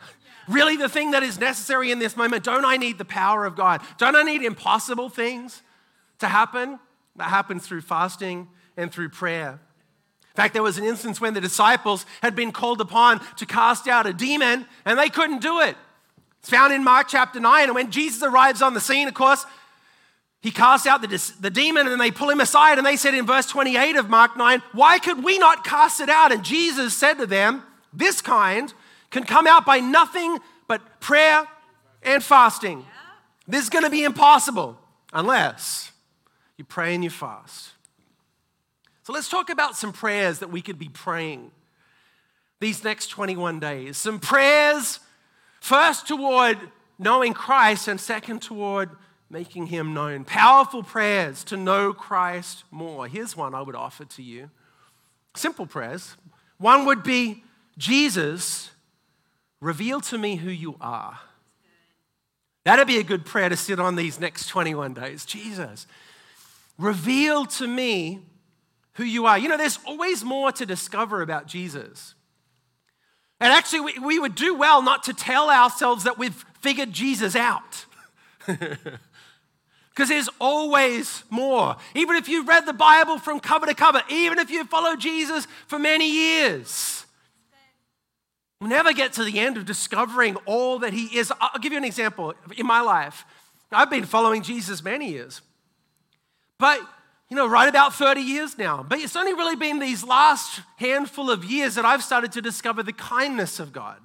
Really, 0.48 0.78
the 0.78 0.90
thing 0.90 1.12
that 1.12 1.24
is 1.24 1.40
necessary 1.40 1.92
in 1.92 2.00
this 2.00 2.16
moment, 2.16 2.44
don't 2.44 2.66
I 2.66 2.78
need 2.78 2.98
the 2.98 3.06
power 3.06 3.46
of 3.46 3.56
God? 3.56 3.82
Don't 3.98 4.16
I 4.16 4.24
need 4.24 4.42
impossible 4.44 5.10
things? 5.10 5.62
To 6.22 6.28
happen, 6.28 6.80
that 7.18 7.26
happens 7.26 7.68
through 7.68 7.82
fasting 7.82 8.48
and 8.78 8.92
through 8.92 9.10
prayer. 9.10 9.60
In 10.32 10.36
fact, 10.36 10.54
there 10.54 10.64
was 10.64 10.78
an 10.78 10.86
instance 10.86 11.20
when 11.20 11.34
the 11.34 11.42
disciples 11.42 12.06
had 12.22 12.36
been 12.36 12.54
called 12.54 12.80
upon 12.80 13.20
to 13.36 13.46
cast 13.46 13.88
out 13.88 14.08
a 14.08 14.14
demon 14.14 14.66
and 14.86 14.98
they 14.98 15.10
couldn't 15.10 15.42
do 15.42 15.60
it. 15.60 15.76
It's 16.40 16.50
found 16.50 16.74
in 16.74 16.84
Mark 16.84 17.08
chapter 17.10 17.40
9. 17.40 17.66
And 17.66 17.76
when 17.76 17.92
Jesus 17.92 18.24
arrives 18.24 18.62
on 18.62 18.74
the 18.74 18.80
scene, 18.80 19.10
of 19.10 19.14
course, 19.14 19.46
he 20.42 20.50
casts 20.50 20.88
out 20.88 21.02
the, 21.02 21.34
the 21.40 21.50
demon 21.50 21.88
and 21.88 22.00
they 22.00 22.12
pull 22.12 22.30
him 22.30 22.40
aside. 22.40 22.78
And 22.78 22.88
they 22.88 22.96
said 22.96 23.14
in 23.14 23.28
verse 23.28 23.46
28 23.46 23.98
of 23.98 24.10
Mark 24.10 24.38
9, 24.38 24.64
Why 24.72 25.00
could 25.00 25.24
we 25.24 25.38
not 25.38 25.66
cast 25.66 26.00
it 26.00 26.10
out? 26.10 26.32
And 26.32 26.44
Jesus 26.44 26.96
said 26.96 27.16
to 27.16 27.28
them, 27.28 27.62
This 27.94 28.22
kind 28.22 28.74
can 29.12 29.24
come 29.24 29.46
out 29.46 29.66
by 29.66 29.80
nothing 29.82 30.40
but 30.68 31.02
prayer 31.02 31.46
and 32.02 32.24
fasting. 32.24 32.86
This 33.48 33.64
is 33.64 33.70
going 33.70 33.84
to 33.84 33.92
be 33.92 34.06
impossible 34.06 34.80
unless 35.14 35.91
you 36.62 36.66
pray 36.66 36.94
and 36.94 37.04
you 37.04 37.10
fast. 37.10 37.72
So 39.02 39.14
let's 39.14 39.28
talk 39.28 39.50
about 39.50 39.76
some 39.76 39.92
prayers 39.92 40.38
that 40.40 40.52
we 40.52 40.62
could 40.62 40.78
be 40.78 40.90
praying 40.90 41.50
these 42.60 42.84
next 42.84 43.08
21 43.08 43.60
days. 43.60 43.98
Some 43.98 44.20
prayers, 44.20 45.00
first 45.60 46.08
toward 46.08 46.60
knowing 47.00 47.34
Christ, 47.34 47.88
and 47.88 48.00
second 48.00 48.44
toward 48.44 48.92
making 49.28 49.66
him 49.66 49.96
known. 49.96 50.24
Powerful 50.24 50.84
prayers 50.84 51.44
to 51.46 51.58
know 51.58 51.94
Christ 51.94 52.64
more. 52.70 53.08
Here's 53.08 53.36
one 53.36 53.56
I 53.56 53.64
would 53.64 53.74
offer 53.74 54.06
to 54.06 54.22
you 54.22 54.52
simple 55.34 55.66
prayers. 55.66 56.16
One 56.60 56.86
would 56.86 57.02
be 57.02 57.44
Jesus, 57.76 58.70
reveal 59.60 60.00
to 60.02 60.18
me 60.20 60.36
who 60.36 60.52
you 60.52 60.76
are. 60.80 61.18
That'd 62.66 62.86
be 62.86 63.00
a 63.00 63.04
good 63.04 63.26
prayer 63.26 63.50
to 63.50 63.58
sit 63.58 63.80
on 63.80 63.96
these 63.96 64.20
next 64.20 64.46
21 64.50 64.94
days. 64.94 65.26
Jesus, 65.26 65.88
Reveal 66.78 67.46
to 67.46 67.68
me 67.68 68.20
who 68.94 69.04
you 69.04 69.26
are. 69.26 69.38
You 69.38 69.50
know, 69.50 69.58
there's 69.58 69.80
always 69.86 70.24
more 70.24 70.52
to 70.54 70.66
discover 70.66 71.22
about 71.22 71.48
Jesus. 71.48 72.16
And 73.40 73.52
actually, 73.52 73.82
we, 73.82 74.00
we 74.00 74.20
would 74.20 74.36
do 74.36 74.56
well 74.56 74.82
not 74.82 75.04
to 75.04 75.14
tell 75.14 75.50
ourselves 75.50 76.04
that 76.04 76.18
we've 76.18 76.46
figured 76.62 76.92
Jesus 76.92 77.36
out. 77.36 77.86
Because 79.94 80.08
there's 80.08 80.30
always 80.40 81.26
more. 81.30 81.76
Even 81.96 82.16
if 82.16 82.30
you've 82.30 82.48
read 82.48 82.66
the 82.66 82.72
Bible 82.72 83.18
from 83.18 83.42
cover 83.42 83.66
to 83.66 83.74
cover, 83.74 84.02
even 84.10 84.40
if 84.40 84.50
you've 84.50 84.70
followed 84.70 85.02
Jesus 85.02 85.48
for 85.68 85.78
many 85.78 86.10
years, 86.10 87.06
We'll 88.62 88.70
never 88.70 88.94
get 88.94 89.14
to 89.14 89.24
the 89.24 89.40
end 89.40 89.58
of 89.58 89.66
discovering 89.66 90.36
all 90.46 90.78
that 90.80 90.94
He 90.94 91.18
is. 91.18 91.34
I'll 91.42 91.60
give 91.60 91.72
you 91.72 91.80
an 91.80 91.84
example. 91.84 92.36
In 92.56 92.68
my 92.68 92.82
life, 92.82 93.26
I've 93.72 93.90
been 93.90 94.06
following 94.06 94.44
Jesus 94.44 94.84
many 94.84 95.10
years, 95.10 95.42
but 96.62 96.80
you 97.32 97.38
know, 97.38 97.48
right 97.48 97.70
about 97.70 97.94
30 97.94 98.20
years 98.20 98.58
now. 98.58 98.86
But 98.88 99.00
it's 99.00 99.16
only 99.16 99.34
really 99.34 99.56
been 99.56 99.80
these 99.80 100.04
last 100.04 100.60
handful 100.76 101.32
of 101.32 101.46
years 101.46 101.76
that 101.76 101.86
I've 101.86 102.04
started 102.04 102.34
to 102.34 102.42
discover 102.42 102.84
the 102.84 102.92
kindness 102.92 103.58
of 103.58 103.72
God. 103.72 103.98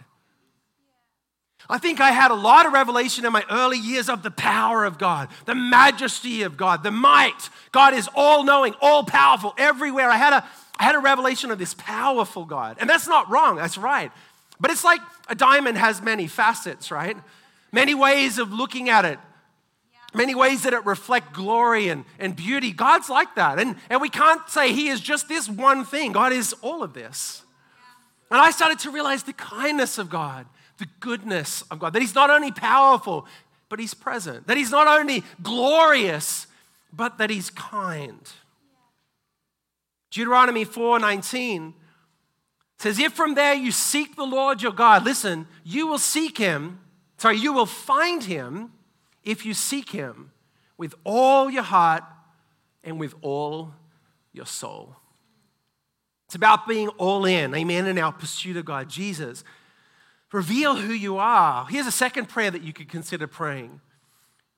I 1.68 1.78
think 1.78 2.00
I 2.00 2.12
had 2.12 2.30
a 2.30 2.34
lot 2.34 2.66
of 2.66 2.72
revelation 2.72 3.24
in 3.24 3.32
my 3.32 3.42
early 3.50 3.78
years 3.78 4.08
of 4.08 4.22
the 4.22 4.30
power 4.30 4.84
of 4.84 4.98
God, 4.98 5.28
the 5.44 5.56
majesty 5.56 6.42
of 6.42 6.56
God, 6.56 6.84
the 6.84 6.92
might. 6.92 7.50
God 7.72 7.94
is 7.94 8.08
all 8.14 8.44
knowing, 8.44 8.74
all 8.80 9.02
powerful, 9.02 9.54
everywhere. 9.58 10.08
I 10.08 10.16
had, 10.16 10.32
a, 10.32 10.48
I 10.78 10.84
had 10.84 10.94
a 10.94 11.00
revelation 11.00 11.50
of 11.50 11.58
this 11.58 11.74
powerful 11.74 12.44
God. 12.44 12.76
And 12.80 12.88
that's 12.88 13.08
not 13.08 13.28
wrong, 13.28 13.56
that's 13.56 13.76
right. 13.76 14.12
But 14.60 14.70
it's 14.70 14.84
like 14.84 15.00
a 15.28 15.34
diamond 15.34 15.78
has 15.78 16.00
many 16.00 16.28
facets, 16.28 16.92
right? 16.92 17.16
Many 17.72 17.94
ways 17.94 18.38
of 18.38 18.52
looking 18.52 18.88
at 18.88 19.04
it, 19.04 19.18
many 20.16 20.34
ways 20.34 20.62
that 20.62 20.72
it 20.72 20.84
reflect 20.84 21.32
glory 21.32 21.88
and, 21.88 22.04
and 22.18 22.34
beauty. 22.34 22.72
God's 22.72 23.08
like 23.08 23.34
that. 23.36 23.58
And, 23.58 23.76
and 23.90 24.00
we 24.00 24.08
can't 24.08 24.48
say 24.48 24.72
He 24.72 24.88
is 24.88 25.00
just 25.00 25.28
this 25.28 25.48
one 25.48 25.84
thing, 25.84 26.12
God 26.12 26.32
is 26.32 26.54
all 26.62 26.82
of 26.82 26.94
this. 26.94 27.42
And 28.30 28.40
I 28.40 28.50
started 28.50 28.80
to 28.80 28.90
realize 28.90 29.22
the 29.22 29.32
kindness 29.32 29.98
of 29.98 30.10
God, 30.10 30.46
the 30.78 30.88
goodness 31.00 31.62
of 31.70 31.78
God, 31.78 31.92
that 31.92 32.02
He's 32.02 32.14
not 32.14 32.30
only 32.30 32.50
powerful, 32.50 33.26
but 33.68 33.78
He's 33.78 33.94
present, 33.94 34.46
that 34.46 34.56
He's 34.56 34.70
not 34.70 34.88
only 34.88 35.22
glorious, 35.42 36.46
but 36.92 37.18
that 37.18 37.30
He's 37.30 37.50
kind. 37.50 38.20
Deuteronomy 40.10 40.64
4:19 40.64 41.74
says, 42.78 42.98
If 42.98 43.12
from 43.12 43.34
there 43.34 43.54
you 43.54 43.70
seek 43.70 44.16
the 44.16 44.24
Lord 44.24 44.62
your 44.62 44.72
God, 44.72 45.04
listen, 45.04 45.46
you 45.64 45.86
will 45.86 45.98
seek 45.98 46.38
him, 46.38 46.80
sorry, 47.18 47.38
you 47.38 47.52
will 47.52 47.66
find 47.66 48.24
him 48.24 48.72
if 49.26 49.44
you 49.44 49.52
seek 49.52 49.90
him 49.90 50.30
with 50.78 50.94
all 51.04 51.50
your 51.50 51.64
heart 51.64 52.04
and 52.82 52.98
with 52.98 53.14
all 53.20 53.74
your 54.32 54.46
soul. 54.46 54.96
It's 56.26 56.36
about 56.36 56.66
being 56.66 56.88
all 56.90 57.26
in, 57.26 57.54
amen, 57.54 57.86
in 57.86 57.98
our 57.98 58.12
pursuit 58.12 58.56
of 58.56 58.64
God. 58.64 58.88
Jesus, 58.88 59.44
reveal 60.32 60.76
who 60.76 60.92
you 60.92 61.18
are. 61.18 61.66
Here's 61.66 61.86
a 61.86 61.92
second 61.92 62.28
prayer 62.28 62.50
that 62.50 62.62
you 62.62 62.72
could 62.72 62.88
consider 62.88 63.26
praying. 63.26 63.80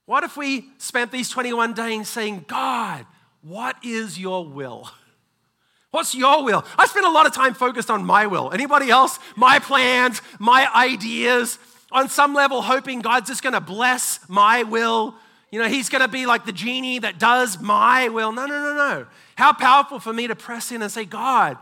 What 0.07 0.24
if 0.24 0.37
we 0.37 0.68
spent 0.78 1.12
these 1.12 1.28
21 1.28 1.74
days 1.74 2.09
saying, 2.09 2.44
God, 2.46 3.07
what 3.42 3.76
is 3.83 4.18
your 4.18 4.46
will? 4.46 4.90
What's 5.90 6.14
your 6.14 6.44
will? 6.44 6.64
I 6.76 6.87
spend 6.87 7.07
a 7.07 7.11
lot 7.11 7.26
of 7.26 7.35
time 7.35 7.54
focused 7.54 7.90
on 7.90 8.04
my 8.04 8.26
will. 8.26 8.50
Anybody 8.52 8.90
else? 8.90 9.18
My 9.37 9.59
plans, 9.59 10.20
my 10.38 10.68
ideas, 10.74 11.59
on 11.90 12.09
some 12.09 12.35
level, 12.35 12.62
hoping 12.62 13.01
God's 13.01 13.29
just 13.29 13.42
gonna 13.42 13.61
bless 13.61 14.20
my 14.29 14.62
will. 14.62 15.14
You 15.51 15.59
know, 15.61 15.68
He's 15.68 15.88
gonna 15.88 16.09
be 16.09 16.27
like 16.27 16.44
the 16.44 16.53
genie 16.53 16.98
that 16.98 17.18
does 17.18 17.61
my 17.61 18.09
will. 18.09 18.33
No, 18.33 18.46
no, 18.46 18.61
no, 18.61 18.74
no. 18.74 19.07
How 19.37 19.53
powerful 19.53 19.98
for 19.98 20.12
me 20.12 20.27
to 20.27 20.37
press 20.37 20.72
in 20.72 20.83
and 20.83 20.92
say, 20.92 21.05
God, 21.05 21.57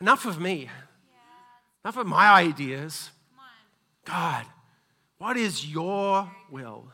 enough 0.00 0.26
of 0.26 0.40
me, 0.40 0.70
enough 1.84 1.96
of 1.96 2.06
my 2.06 2.28
ideas. 2.28 3.10
God, 4.04 4.46
what 5.18 5.36
is 5.36 5.66
your 5.66 6.30
will? 6.50 6.84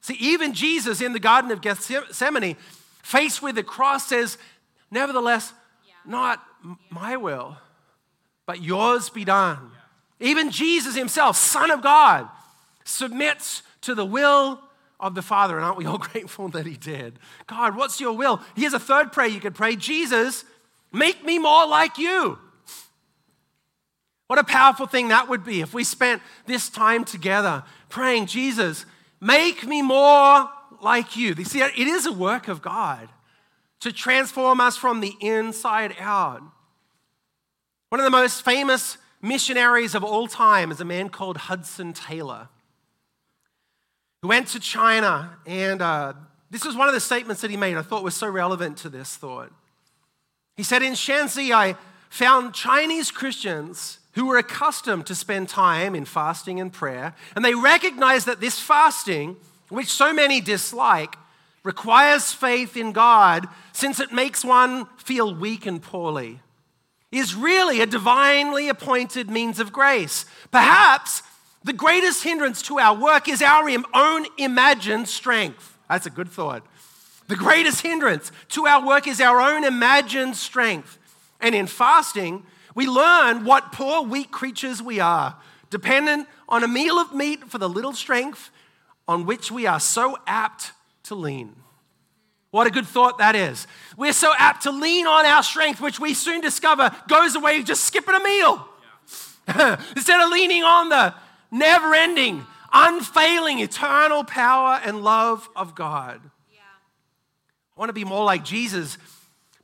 See, 0.00 0.14
even 0.14 0.54
Jesus 0.54 1.02
in 1.02 1.12
the 1.12 1.20
Garden 1.20 1.50
of 1.50 1.60
Gethsemane, 1.60 2.56
faced 3.02 3.42
with 3.42 3.56
the 3.56 3.62
cross, 3.62 4.06
says, 4.06 4.38
Nevertheless, 4.90 5.52
not 6.06 6.42
my 6.88 7.16
will, 7.16 7.58
but 8.46 8.62
yours 8.62 9.10
be 9.10 9.24
done. 9.24 9.70
Even 10.20 10.50
Jesus 10.50 10.96
himself, 10.96 11.36
Son 11.36 11.70
of 11.70 11.82
God, 11.82 12.28
submits 12.84 13.62
to 13.82 13.94
the 13.94 14.04
will 14.04 14.60
of 14.98 15.14
the 15.14 15.22
Father. 15.22 15.56
And 15.56 15.64
aren't 15.64 15.78
we 15.78 15.86
all 15.86 15.98
grateful 15.98 16.48
that 16.48 16.66
he 16.66 16.76
did? 16.76 17.18
God, 17.46 17.76
what's 17.76 18.00
your 18.00 18.16
will? 18.16 18.40
Here's 18.56 18.74
a 18.74 18.80
third 18.80 19.12
prayer 19.12 19.28
you 19.28 19.40
could 19.40 19.54
pray 19.54 19.76
Jesus, 19.76 20.44
make 20.92 21.24
me 21.24 21.38
more 21.38 21.66
like 21.66 21.98
you. 21.98 22.38
What 24.26 24.38
a 24.38 24.44
powerful 24.44 24.86
thing 24.86 25.08
that 25.08 25.28
would 25.28 25.42
be 25.42 25.62
if 25.62 25.72
we 25.72 25.84
spent 25.84 26.20
this 26.46 26.68
time 26.68 27.04
together 27.04 27.64
praying, 27.88 28.26
Jesus, 28.26 28.84
make 29.20 29.66
me 29.66 29.80
more 29.80 30.50
like 30.82 31.16
you. 31.16 31.34
You 31.36 31.44
see, 31.44 31.60
it 31.60 31.78
is 31.78 32.04
a 32.04 32.12
work 32.12 32.46
of 32.46 32.60
God 32.60 33.08
to 33.80 33.92
transform 33.92 34.60
us 34.60 34.76
from 34.76 35.00
the 35.00 35.14
inside 35.20 35.96
out. 35.98 36.42
One 37.88 38.00
of 38.00 38.04
the 38.04 38.10
most 38.10 38.44
famous 38.44 38.98
missionaries 39.20 39.94
of 39.94 40.04
all 40.04 40.26
time 40.26 40.70
is 40.70 40.80
a 40.80 40.84
man 40.84 41.08
called 41.08 41.36
Hudson 41.36 41.92
Taylor, 41.92 42.48
who 44.22 44.28
went 44.28 44.48
to 44.48 44.60
China. 44.60 45.36
And 45.46 45.82
uh, 45.82 46.14
this 46.50 46.64
was 46.64 46.76
one 46.76 46.88
of 46.88 46.94
the 46.94 47.00
statements 47.00 47.42
that 47.42 47.50
he 47.50 47.56
made 47.56 47.76
I 47.76 47.82
thought 47.82 48.04
was 48.04 48.14
so 48.14 48.28
relevant 48.28 48.78
to 48.78 48.88
this 48.88 49.16
thought. 49.16 49.52
He 50.56 50.62
said, 50.62 50.82
In 50.82 50.94
Shanxi, 50.94 51.52
I 51.52 51.76
found 52.10 52.54
Chinese 52.54 53.10
Christians 53.10 53.98
who 54.12 54.26
were 54.26 54.38
accustomed 54.38 55.06
to 55.06 55.14
spend 55.14 55.48
time 55.48 55.94
in 55.94 56.04
fasting 56.04 56.58
and 56.58 56.72
prayer, 56.72 57.14
and 57.36 57.44
they 57.44 57.54
recognized 57.54 58.26
that 58.26 58.40
this 58.40 58.58
fasting, 58.58 59.36
which 59.68 59.88
so 59.88 60.12
many 60.12 60.40
dislike, 60.40 61.16
requires 61.62 62.32
faith 62.32 62.76
in 62.76 62.92
God 62.92 63.46
since 63.72 64.00
it 64.00 64.12
makes 64.12 64.44
one 64.44 64.86
feel 64.96 65.34
weak 65.34 65.66
and 65.66 65.82
poorly, 65.82 66.40
is 67.10 67.34
really 67.34 67.80
a 67.80 67.86
divinely 67.86 68.68
appointed 68.68 69.30
means 69.30 69.60
of 69.60 69.72
grace. 69.72 70.26
Perhaps 70.50 71.22
the 71.64 71.72
greatest 71.72 72.22
hindrance 72.22 72.62
to 72.62 72.78
our 72.78 72.96
work 72.96 73.28
is 73.28 73.42
our 73.42 73.68
own 73.94 74.26
imagined 74.36 75.08
strength. 75.08 75.76
That's 75.88 76.06
a 76.06 76.10
good 76.10 76.28
thought. 76.28 76.64
The 77.28 77.36
greatest 77.36 77.82
hindrance 77.82 78.30
to 78.50 78.66
our 78.66 78.86
work 78.86 79.06
is 79.06 79.20
our 79.20 79.40
own 79.40 79.64
imagined 79.64 80.36
strength. 80.36 80.98
And 81.40 81.54
in 81.54 81.66
fasting, 81.66 82.44
we 82.74 82.86
learn 82.86 83.44
what 83.44 83.72
poor, 83.72 84.02
weak 84.02 84.30
creatures 84.30 84.82
we 84.82 85.00
are, 85.00 85.36
dependent 85.70 86.28
on 86.48 86.64
a 86.64 86.68
meal 86.68 86.98
of 86.98 87.14
meat 87.14 87.50
for 87.50 87.58
the 87.58 87.68
little 87.68 87.92
strength 87.92 88.50
on 89.06 89.26
which 89.26 89.50
we 89.50 89.66
are 89.66 89.80
so 89.80 90.16
apt 90.26 90.72
to 91.04 91.14
lean. 91.14 91.54
What 92.50 92.66
a 92.66 92.70
good 92.70 92.86
thought 92.86 93.18
that 93.18 93.36
is. 93.36 93.66
We're 93.96 94.12
so 94.12 94.32
apt 94.36 94.62
to 94.62 94.70
lean 94.70 95.06
on 95.06 95.26
our 95.26 95.42
strength, 95.42 95.80
which 95.80 96.00
we 96.00 96.14
soon 96.14 96.40
discover 96.40 96.94
goes 97.06 97.34
away 97.34 97.62
just 97.62 97.84
skipping 97.84 98.14
a 98.14 98.22
meal. 98.22 98.66
Yeah. 99.48 99.80
Instead 99.96 100.20
of 100.20 100.30
leaning 100.30 100.62
on 100.62 100.88
the 100.88 101.14
never 101.50 101.94
ending, 101.94 102.46
unfailing, 102.72 103.58
eternal 103.58 104.24
power 104.24 104.80
and 104.82 105.02
love 105.02 105.48
of 105.54 105.74
God. 105.74 106.20
Yeah. 106.50 106.60
I 107.76 107.80
want 107.80 107.90
to 107.90 107.94
be 107.94 108.04
more 108.04 108.24
like 108.24 108.44
Jesus. 108.44 108.96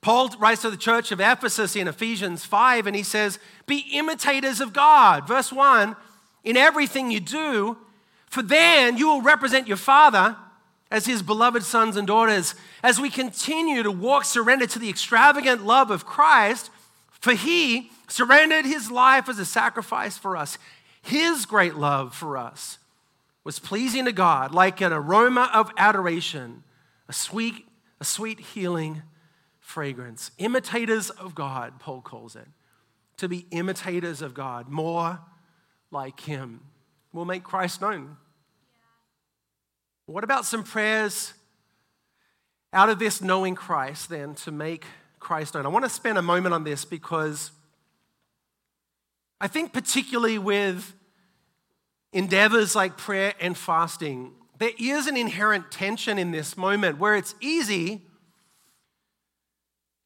Paul 0.03 0.29
writes 0.39 0.61
to 0.63 0.71
the 0.71 0.77
church 0.77 1.11
of 1.11 1.21
Ephesus 1.21 1.77
in 1.77 1.89
Ephesians 1.89 2.45
5, 2.45 2.87
and 2.87 2.95
he 2.95 3.03
says, 3.03 3.39
Be 3.67 3.87
imitators 3.93 4.61
of 4.61 4.75
God. 4.75 5.27
Verse 5.27 5.51
1 5.51 5.97
In 6.45 6.59
everything 6.59 7.11
you 7.11 7.21
do, 7.21 7.79
for 8.27 8.43
then 8.43 8.99
you 8.99 9.09
will 9.09 9.23
represent 9.23 9.69
your 9.69 9.79
Father 9.79 10.37
as 10.95 11.07
his 11.07 11.23
beloved 11.23 11.65
sons 11.65 11.97
and 11.97 12.07
daughters, 12.07 12.55
as 12.81 13.01
we 13.01 13.11
continue 13.11 13.83
to 13.83 13.91
walk 13.91 14.25
surrendered 14.25 14.71
to 14.71 14.79
the 14.79 14.89
extravagant 14.89 15.67
love 15.67 15.91
of 15.91 16.07
Christ, 16.07 16.71
for 17.11 17.33
he 17.33 17.91
surrendered 18.07 18.65
his 18.65 18.93
life 18.93 19.29
as 19.29 19.41
a 19.41 19.45
sacrifice 19.45 20.17
for 20.17 20.37
us. 20.37 20.57
His 21.03 21.47
great 21.47 21.75
love 21.75 22.15
for 22.15 22.37
us 22.37 22.79
was 23.43 23.59
pleasing 23.59 24.05
to 24.05 24.13
God, 24.13 24.55
like 24.55 24.81
an 24.81 24.93
aroma 24.93 25.51
of 25.53 25.69
adoration, 25.77 26.63
a 27.09 27.13
sweet, 27.13 27.67
a 28.01 28.05
sweet 28.05 28.39
healing 28.39 29.03
fragrance. 29.59 30.31
Imitators 30.39 31.11
of 31.11 31.35
God, 31.35 31.81
Paul 31.81 32.03
calls 32.03 32.37
it. 32.37 32.47
To 33.17 33.29
be 33.29 33.47
imitators 33.51 34.23
of 34.23 34.33
God, 34.33 34.69
more 34.69 35.19
like 35.91 36.21
him, 36.21 36.61
will 37.13 37.25
make 37.25 37.43
Christ 37.43 37.81
known. 37.81 38.17
What 40.07 40.23
about 40.23 40.45
some 40.45 40.65
prayers 40.65 41.33
out 42.75 42.91
of 42.91 42.99
this 42.99 43.23
knowing 43.23 43.55
Christ 43.55 44.11
then 44.11 44.35
to 44.37 44.53
make 44.53 44.85
Christ 45.19 45.55
known? 45.55 45.65
I 45.65 45.71
want 45.71 45.87
to 45.87 45.89
spend 45.89 46.19
a 46.19 46.23
moment 46.23 46.55
on 46.55 46.65
this 46.65 46.85
because 46.85 47.53
I 49.41 49.49
think, 49.49 49.73
particularly 49.73 50.39
with 50.39 50.93
endeavors 52.13 52.75
like 52.77 52.99
prayer 52.99 53.33
and 53.41 53.57
fasting, 53.57 54.33
there 54.59 54.73
is 54.79 55.07
an 55.07 55.17
inherent 55.17 55.71
tension 55.71 56.19
in 56.19 56.33
this 56.33 56.57
moment 56.57 56.99
where 56.99 57.17
it's 57.17 57.35
easy 57.41 58.03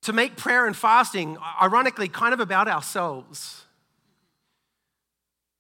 to 0.03 0.13
make 0.13 0.37
prayer 0.37 0.67
and 0.67 0.77
fasting, 0.77 1.37
ironically, 1.61 2.09
kind 2.09 2.33
of 2.33 2.41
about 2.41 2.69
ourselves. 2.69 3.65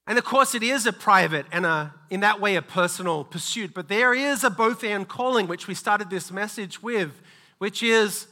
And 0.09 0.19
of 0.19 0.25
course, 0.25 0.55
it 0.55 0.63
is 0.63 0.87
a 0.87 0.93
private 0.93 1.47
and 1.53 1.65
a, 1.67 1.95
in 2.11 2.21
that 2.21 2.41
way, 2.41 2.57
a 2.57 2.63
personal 2.63 3.25
pursuit. 3.25 3.75
But 3.75 3.89
there 3.89 4.15
is 4.15 4.43
a 4.43 4.51
both 4.51 4.83
and 4.83 5.07
calling, 5.07 5.47
which 5.47 5.69
we 5.69 5.75
started 5.75 6.09
this 6.09 6.33
message 6.33 6.83
with, 6.83 7.13
which 7.59 7.83
is 7.83 8.27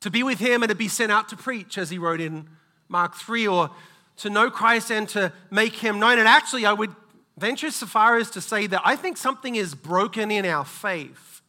to 0.00 0.10
be 0.10 0.22
with 0.22 0.38
Him 0.38 0.62
and 0.62 0.70
to 0.70 0.76
be 0.76 0.88
sent 0.88 1.10
out 1.10 1.28
to 1.30 1.36
preach, 1.36 1.76
as 1.76 1.90
He 1.90 1.98
wrote 1.98 2.20
in 2.20 2.48
Mark 2.88 3.16
3, 3.16 3.48
or 3.48 3.70
to 4.18 4.30
know 4.30 4.50
Christ 4.50 4.92
and 4.92 5.08
to 5.10 5.32
make 5.50 5.74
him 5.74 5.98
known. 5.98 6.18
And 6.18 6.28
actually, 6.28 6.66
I 6.66 6.74
would 6.74 6.94
venture 7.38 7.70
so 7.70 7.86
far 7.86 8.18
as 8.18 8.30
to 8.32 8.40
say 8.40 8.66
that 8.66 8.82
I 8.84 8.94
think 8.94 9.16
something 9.16 9.56
is 9.56 9.74
broken 9.74 10.30
in 10.30 10.44
our 10.44 10.64
faith. 10.64 11.40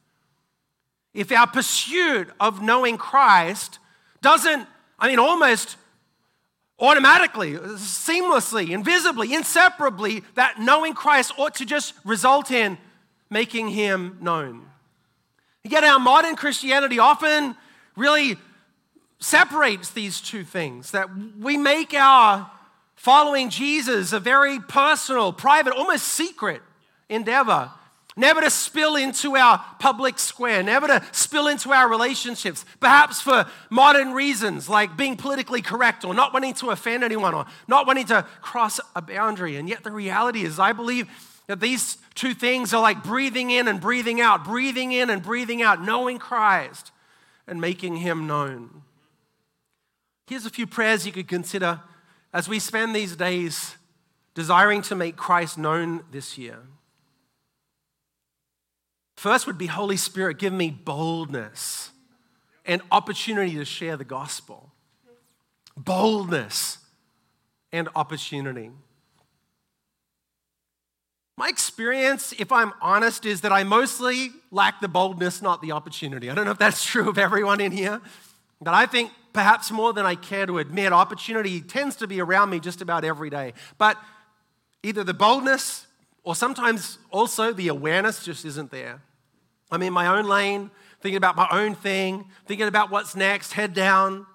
If 1.13 1.31
our 1.31 1.47
pursuit 1.47 2.29
of 2.39 2.61
knowing 2.61 2.97
Christ 2.97 3.79
doesn't, 4.21 4.67
I 4.97 5.09
mean, 5.09 5.19
almost 5.19 5.75
automatically, 6.81 7.53
seamlessly, 7.53 8.71
invisibly, 8.71 9.33
inseparably, 9.33 10.23
that 10.35 10.59
knowing 10.59 10.93
Christ 10.93 11.33
ought 11.37 11.55
to 11.55 11.65
just 11.65 11.93
result 12.03 12.51
in 12.51 12.77
making 13.29 13.69
him 13.69 14.17
known. 14.19 14.65
Yet 15.63 15.83
our 15.83 15.99
modern 15.99 16.35
Christianity 16.35 16.97
often 16.97 17.55
really 17.95 18.37
separates 19.19 19.91
these 19.91 20.19
two 20.19 20.43
things 20.43 20.91
that 20.91 21.07
we 21.39 21.55
make 21.55 21.93
our 21.93 22.49
following 22.95 23.49
Jesus 23.49 24.11
a 24.11 24.19
very 24.19 24.59
personal, 24.59 25.31
private, 25.31 25.73
almost 25.73 26.07
secret 26.07 26.61
endeavor. 27.09 27.71
Never 28.17 28.41
to 28.41 28.49
spill 28.49 28.97
into 28.97 29.37
our 29.37 29.63
public 29.79 30.19
square, 30.19 30.61
never 30.63 30.87
to 30.87 31.01
spill 31.13 31.47
into 31.47 31.71
our 31.71 31.89
relationships, 31.89 32.65
perhaps 32.81 33.21
for 33.21 33.45
modern 33.69 34.11
reasons 34.11 34.67
like 34.67 34.97
being 34.97 35.15
politically 35.15 35.61
correct 35.61 36.03
or 36.03 36.13
not 36.13 36.33
wanting 36.33 36.53
to 36.55 36.71
offend 36.71 37.05
anyone 37.05 37.33
or 37.33 37.45
not 37.69 37.87
wanting 37.87 38.07
to 38.07 38.23
cross 38.41 38.81
a 38.97 39.01
boundary. 39.01 39.55
And 39.55 39.69
yet, 39.69 39.83
the 39.83 39.91
reality 39.91 40.43
is, 40.43 40.59
I 40.59 40.73
believe 40.73 41.09
that 41.47 41.61
these 41.61 41.97
two 42.13 42.33
things 42.33 42.73
are 42.73 42.81
like 42.81 43.01
breathing 43.01 43.49
in 43.49 43.69
and 43.69 43.79
breathing 43.79 44.19
out, 44.19 44.43
breathing 44.43 44.91
in 44.91 45.09
and 45.09 45.23
breathing 45.23 45.61
out, 45.61 45.81
knowing 45.81 46.19
Christ 46.19 46.91
and 47.47 47.61
making 47.61 47.97
him 47.97 48.27
known. 48.27 48.83
Here's 50.27 50.45
a 50.45 50.49
few 50.49 50.67
prayers 50.67 51.05
you 51.05 51.11
could 51.13 51.27
consider 51.27 51.79
as 52.33 52.47
we 52.47 52.59
spend 52.59 52.93
these 52.93 53.15
days 53.15 53.75
desiring 54.33 54.81
to 54.83 54.95
make 54.95 55.15
Christ 55.15 55.57
known 55.57 56.03
this 56.11 56.37
year. 56.37 56.59
First 59.21 59.45
would 59.45 59.59
be 59.59 59.67
Holy 59.67 59.97
Spirit, 59.97 60.39
give 60.39 60.51
me 60.51 60.71
boldness 60.71 61.91
and 62.65 62.81
opportunity 62.91 63.53
to 63.53 63.65
share 63.65 63.95
the 63.95 64.03
gospel. 64.03 64.71
Boldness 65.77 66.79
and 67.71 67.87
opportunity. 67.95 68.71
My 71.37 71.49
experience, 71.49 72.33
if 72.39 72.51
I'm 72.51 72.73
honest, 72.81 73.27
is 73.27 73.41
that 73.41 73.51
I 73.51 73.63
mostly 73.63 74.31
lack 74.49 74.81
the 74.81 74.87
boldness, 74.87 75.39
not 75.39 75.61
the 75.61 75.71
opportunity. 75.71 76.27
I 76.31 76.33
don't 76.33 76.45
know 76.45 76.49
if 76.49 76.57
that's 76.57 76.83
true 76.91 77.07
of 77.07 77.19
everyone 77.19 77.61
in 77.61 77.71
here, 77.71 78.01
but 78.59 78.73
I 78.73 78.87
think 78.87 79.11
perhaps 79.33 79.69
more 79.69 79.93
than 79.93 80.03
I 80.03 80.15
care 80.15 80.47
to 80.47 80.57
admit, 80.57 80.93
opportunity 80.93 81.61
tends 81.61 81.95
to 81.97 82.07
be 82.07 82.19
around 82.19 82.49
me 82.49 82.59
just 82.59 82.81
about 82.81 83.05
every 83.05 83.29
day. 83.29 83.53
But 83.77 83.99
either 84.81 85.03
the 85.03 85.13
boldness 85.13 85.85
or 86.23 86.33
sometimes 86.33 86.97
also 87.11 87.53
the 87.53 87.67
awareness 87.67 88.25
just 88.25 88.45
isn't 88.45 88.71
there. 88.71 88.99
I'm 89.71 89.81
in 89.81 89.93
my 89.93 90.07
own 90.07 90.25
lane, 90.25 90.69
thinking 90.99 91.17
about 91.17 91.35
my 91.35 91.47
own 91.51 91.75
thing, 91.75 92.25
thinking 92.45 92.67
about 92.67 92.91
what's 92.91 93.15
next, 93.15 93.53
head 93.53 93.73
down. 93.73 94.25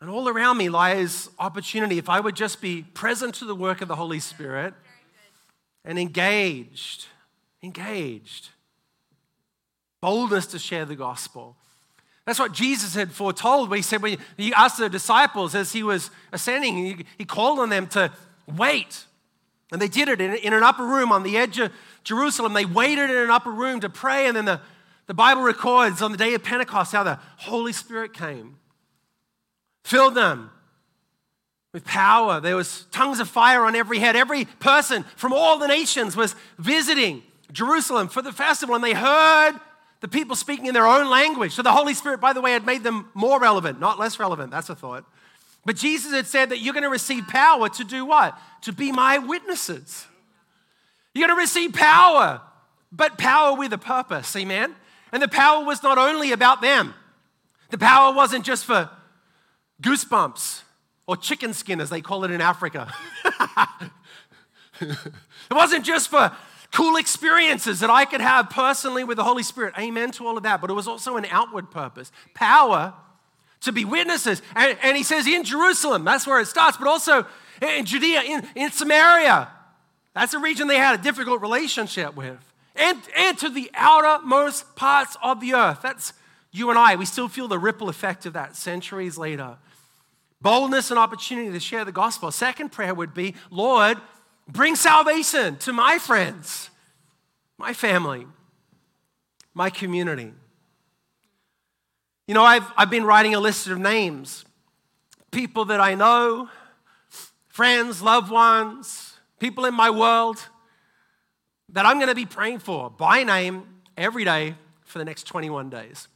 And 0.00 0.08
all 0.08 0.28
around 0.28 0.56
me 0.56 0.68
lies 0.68 1.28
opportunity. 1.38 1.98
If 1.98 2.08
I 2.08 2.20
would 2.20 2.36
just 2.36 2.60
be 2.60 2.82
present 2.82 3.34
to 3.36 3.44
the 3.44 3.54
work 3.54 3.80
of 3.82 3.88
the 3.88 3.96
Holy 3.96 4.20
Spirit 4.20 4.74
and 5.84 5.98
engaged, 5.98 7.06
engaged, 7.62 8.50
boldness 10.00 10.46
to 10.46 10.58
share 10.58 10.84
the 10.84 10.96
gospel. 10.96 11.56
That's 12.24 12.38
what 12.38 12.52
Jesus 12.52 12.94
had 12.94 13.10
foretold. 13.10 13.70
when 13.70 13.78
He 13.78 13.82
said 13.82 14.02
when 14.02 14.18
he 14.36 14.52
asked 14.52 14.78
the 14.78 14.88
disciples 14.88 15.54
as 15.54 15.72
he 15.72 15.82
was 15.82 16.10
ascending, 16.32 17.04
he, 17.16 17.24
called 17.24 17.58
on 17.58 17.70
them 17.70 17.86
to 17.88 18.12
wait. 18.46 19.06
And 19.70 19.82
they 19.82 19.88
did 19.88 20.08
it 20.08 20.20
in, 20.20 20.52
an 20.52 20.62
upper 20.62 20.84
room 20.84 21.12
on 21.12 21.22
the 21.22 21.36
edge 21.36 21.58
of 21.58 21.72
Jerusalem. 22.02 22.54
They 22.54 22.64
waited 22.64 23.10
in 23.10 23.16
an 23.16 23.30
upper 23.30 23.50
room 23.50 23.80
to 23.80 23.90
pray, 23.90 24.26
and 24.26 24.36
then 24.36 24.46
the, 24.46 24.60
the 25.06 25.14
Bible 25.14 25.42
records 25.42 26.00
on 26.00 26.10
the 26.10 26.18
day 26.18 26.34
of 26.34 26.42
Pentecost 26.42 26.92
how 26.92 27.02
the 27.02 27.18
Holy 27.36 27.72
Spirit 27.72 28.14
came, 28.14 28.56
filled 29.84 30.14
them 30.14 30.50
with 31.74 31.84
power. 31.84 32.40
There 32.40 32.56
was 32.56 32.86
tongues 32.90 33.20
of 33.20 33.28
fire 33.28 33.64
on 33.64 33.76
every 33.76 33.98
head. 33.98 34.16
Every 34.16 34.46
person 34.46 35.04
from 35.16 35.32
all 35.34 35.58
the 35.58 35.68
nations 35.68 36.16
was 36.16 36.34
visiting 36.58 37.22
Jerusalem 37.52 38.08
for 38.08 38.22
the 38.22 38.32
festival, 38.32 38.74
and 38.74 38.82
they 38.82 38.94
heard 38.94 39.52
the 40.00 40.08
people 40.08 40.36
speaking 40.36 40.66
in 40.66 40.74
their 40.74 40.86
own 40.86 41.10
language. 41.10 41.52
So 41.52 41.62
the 41.62 41.72
Holy 41.72 41.92
Spirit, 41.92 42.20
by 42.20 42.32
the 42.32 42.40
way, 42.40 42.52
had 42.52 42.64
made 42.64 42.84
them 42.84 43.10
more 43.14 43.38
relevant, 43.38 43.80
not 43.80 43.98
less 43.98 44.18
relevant. 44.18 44.50
That's 44.50 44.70
a 44.70 44.74
thought. 44.74 45.04
But 45.68 45.76
Jesus 45.76 46.12
had 46.12 46.26
said 46.26 46.48
that 46.48 46.60
you're 46.60 46.72
going 46.72 46.82
to 46.82 46.88
receive 46.88 47.28
power 47.28 47.68
to 47.68 47.84
do 47.84 48.06
what? 48.06 48.38
To 48.62 48.72
be 48.72 48.90
my 48.90 49.18
witnesses. 49.18 50.06
You're 51.12 51.28
going 51.28 51.36
to 51.36 51.42
receive 51.42 51.74
power, 51.74 52.40
but 52.90 53.18
power 53.18 53.54
with 53.54 53.74
a 53.74 53.76
purpose, 53.76 54.34
amen? 54.34 54.74
And 55.12 55.22
the 55.22 55.28
power 55.28 55.62
was 55.62 55.82
not 55.82 55.98
only 55.98 56.32
about 56.32 56.62
them, 56.62 56.94
the 57.68 57.76
power 57.76 58.14
wasn't 58.14 58.46
just 58.46 58.64
for 58.64 58.88
goosebumps 59.82 60.62
or 61.06 61.18
chicken 61.18 61.52
skin, 61.52 61.82
as 61.82 61.90
they 61.90 62.00
call 62.00 62.24
it 62.24 62.30
in 62.30 62.40
Africa. 62.40 62.90
it 64.80 64.96
wasn't 65.50 65.84
just 65.84 66.08
for 66.08 66.34
cool 66.72 66.96
experiences 66.96 67.80
that 67.80 67.90
I 67.90 68.06
could 68.06 68.22
have 68.22 68.48
personally 68.48 69.04
with 69.04 69.18
the 69.18 69.24
Holy 69.24 69.42
Spirit. 69.42 69.74
Amen 69.78 70.12
to 70.12 70.26
all 70.26 70.38
of 70.38 70.44
that. 70.44 70.62
But 70.62 70.70
it 70.70 70.72
was 70.72 70.88
also 70.88 71.18
an 71.18 71.26
outward 71.30 71.70
purpose 71.70 72.10
power 72.32 72.94
to 73.62 73.72
be 73.72 73.84
witnesses. 73.84 74.42
And, 74.54 74.78
and 74.82 74.96
he 74.96 75.02
says 75.02 75.26
in 75.26 75.44
Jerusalem, 75.44 76.04
that's 76.04 76.26
where 76.26 76.40
it 76.40 76.46
starts, 76.46 76.76
but 76.76 76.86
also 76.86 77.26
in 77.60 77.84
Judea, 77.84 78.22
in, 78.22 78.48
in 78.54 78.70
Samaria. 78.70 79.48
That's 80.14 80.34
a 80.34 80.38
region 80.38 80.68
they 80.68 80.78
had 80.78 80.98
a 80.98 81.02
difficult 81.02 81.40
relationship 81.40 82.16
with. 82.16 82.38
And, 82.76 82.98
and 83.16 83.38
to 83.38 83.48
the 83.48 83.70
outermost 83.74 84.76
parts 84.76 85.16
of 85.22 85.40
the 85.40 85.54
earth. 85.54 85.80
That's 85.82 86.12
you 86.52 86.70
and 86.70 86.78
I. 86.78 86.96
We 86.96 87.04
still 87.04 87.28
feel 87.28 87.48
the 87.48 87.58
ripple 87.58 87.88
effect 87.88 88.26
of 88.26 88.32
that 88.34 88.56
centuries 88.56 89.18
later. 89.18 89.56
Boldness 90.40 90.90
and 90.90 90.98
opportunity 90.98 91.50
to 91.50 91.60
share 91.60 91.84
the 91.84 91.92
gospel. 91.92 92.30
Second 92.30 92.70
prayer 92.70 92.94
would 92.94 93.14
be 93.14 93.34
Lord, 93.50 93.98
bring 94.46 94.76
salvation 94.76 95.56
to 95.58 95.72
my 95.72 95.98
friends, 95.98 96.70
my 97.58 97.72
family, 97.72 98.26
my 99.54 99.70
community. 99.70 100.32
You 102.28 102.34
know, 102.34 102.44
I've, 102.44 102.70
I've 102.76 102.90
been 102.90 103.04
writing 103.04 103.34
a 103.34 103.40
list 103.40 103.66
of 103.68 103.78
names 103.78 104.44
people 105.30 105.64
that 105.66 105.80
I 105.80 105.94
know, 105.94 106.48
friends, 107.48 108.02
loved 108.02 108.30
ones, 108.30 109.14
people 109.38 109.64
in 109.64 109.74
my 109.74 109.88
world 109.88 110.38
that 111.70 111.86
I'm 111.86 111.96
going 111.96 112.08
to 112.08 112.14
be 112.14 112.26
praying 112.26 112.60
for 112.60 112.90
by 112.90 113.24
name 113.24 113.66
every 113.96 114.24
day 114.24 114.54
for 114.84 114.98
the 114.98 115.04
next 115.06 115.24
21 115.24 115.70
days. 115.70 116.08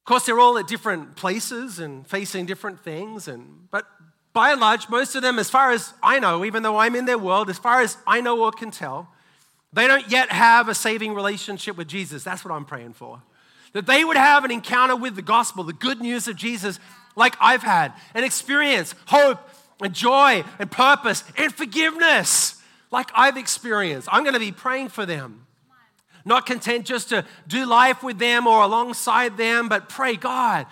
Of 0.00 0.04
course, 0.04 0.26
they're 0.26 0.40
all 0.40 0.58
at 0.58 0.66
different 0.66 1.14
places 1.14 1.78
and 1.78 2.06
facing 2.06 2.46
different 2.46 2.80
things, 2.80 3.28
and, 3.28 3.68
but 3.70 3.84
by 4.32 4.50
and 4.50 4.60
large, 4.60 4.88
most 4.88 5.14
of 5.14 5.22
them, 5.22 5.38
as 5.38 5.50
far 5.50 5.70
as 5.70 5.92
I 6.02 6.18
know, 6.18 6.44
even 6.44 6.64
though 6.64 6.78
I'm 6.78 6.96
in 6.96 7.04
their 7.04 7.18
world, 7.18 7.50
as 7.50 7.58
far 7.58 7.82
as 7.82 7.96
I 8.06 8.20
know 8.20 8.42
or 8.42 8.50
can 8.50 8.70
tell, 8.72 9.08
they 9.72 9.86
don't 9.86 10.08
yet 10.10 10.32
have 10.32 10.68
a 10.68 10.74
saving 10.74 11.14
relationship 11.14 11.76
with 11.76 11.86
Jesus. 11.86 12.24
That's 12.24 12.44
what 12.44 12.52
I'm 12.52 12.64
praying 12.64 12.94
for. 12.94 13.22
That 13.72 13.86
they 13.86 14.04
would 14.04 14.16
have 14.16 14.44
an 14.44 14.50
encounter 14.50 14.96
with 14.96 15.16
the 15.16 15.22
gospel, 15.22 15.64
the 15.64 15.72
good 15.72 16.00
news 16.00 16.28
of 16.28 16.36
Jesus, 16.36 16.80
like 17.16 17.36
I've 17.40 17.62
had, 17.62 17.92
and 18.14 18.24
experience 18.24 18.94
hope 19.06 19.40
and 19.82 19.94
joy 19.94 20.44
and 20.58 20.70
purpose 20.70 21.24
and 21.36 21.52
forgiveness, 21.52 22.60
like 22.90 23.10
I've 23.14 23.36
experienced. 23.36 24.08
I'm 24.10 24.22
going 24.22 24.34
to 24.34 24.40
be 24.40 24.52
praying 24.52 24.88
for 24.88 25.04
them. 25.04 25.46
Not 26.24 26.46
content 26.46 26.86
just 26.86 27.10
to 27.10 27.24
do 27.46 27.64
life 27.64 28.02
with 28.02 28.18
them 28.18 28.46
or 28.46 28.62
alongside 28.62 29.36
them, 29.36 29.68
but 29.68 29.88
pray, 29.88 30.16
God, 30.16 30.66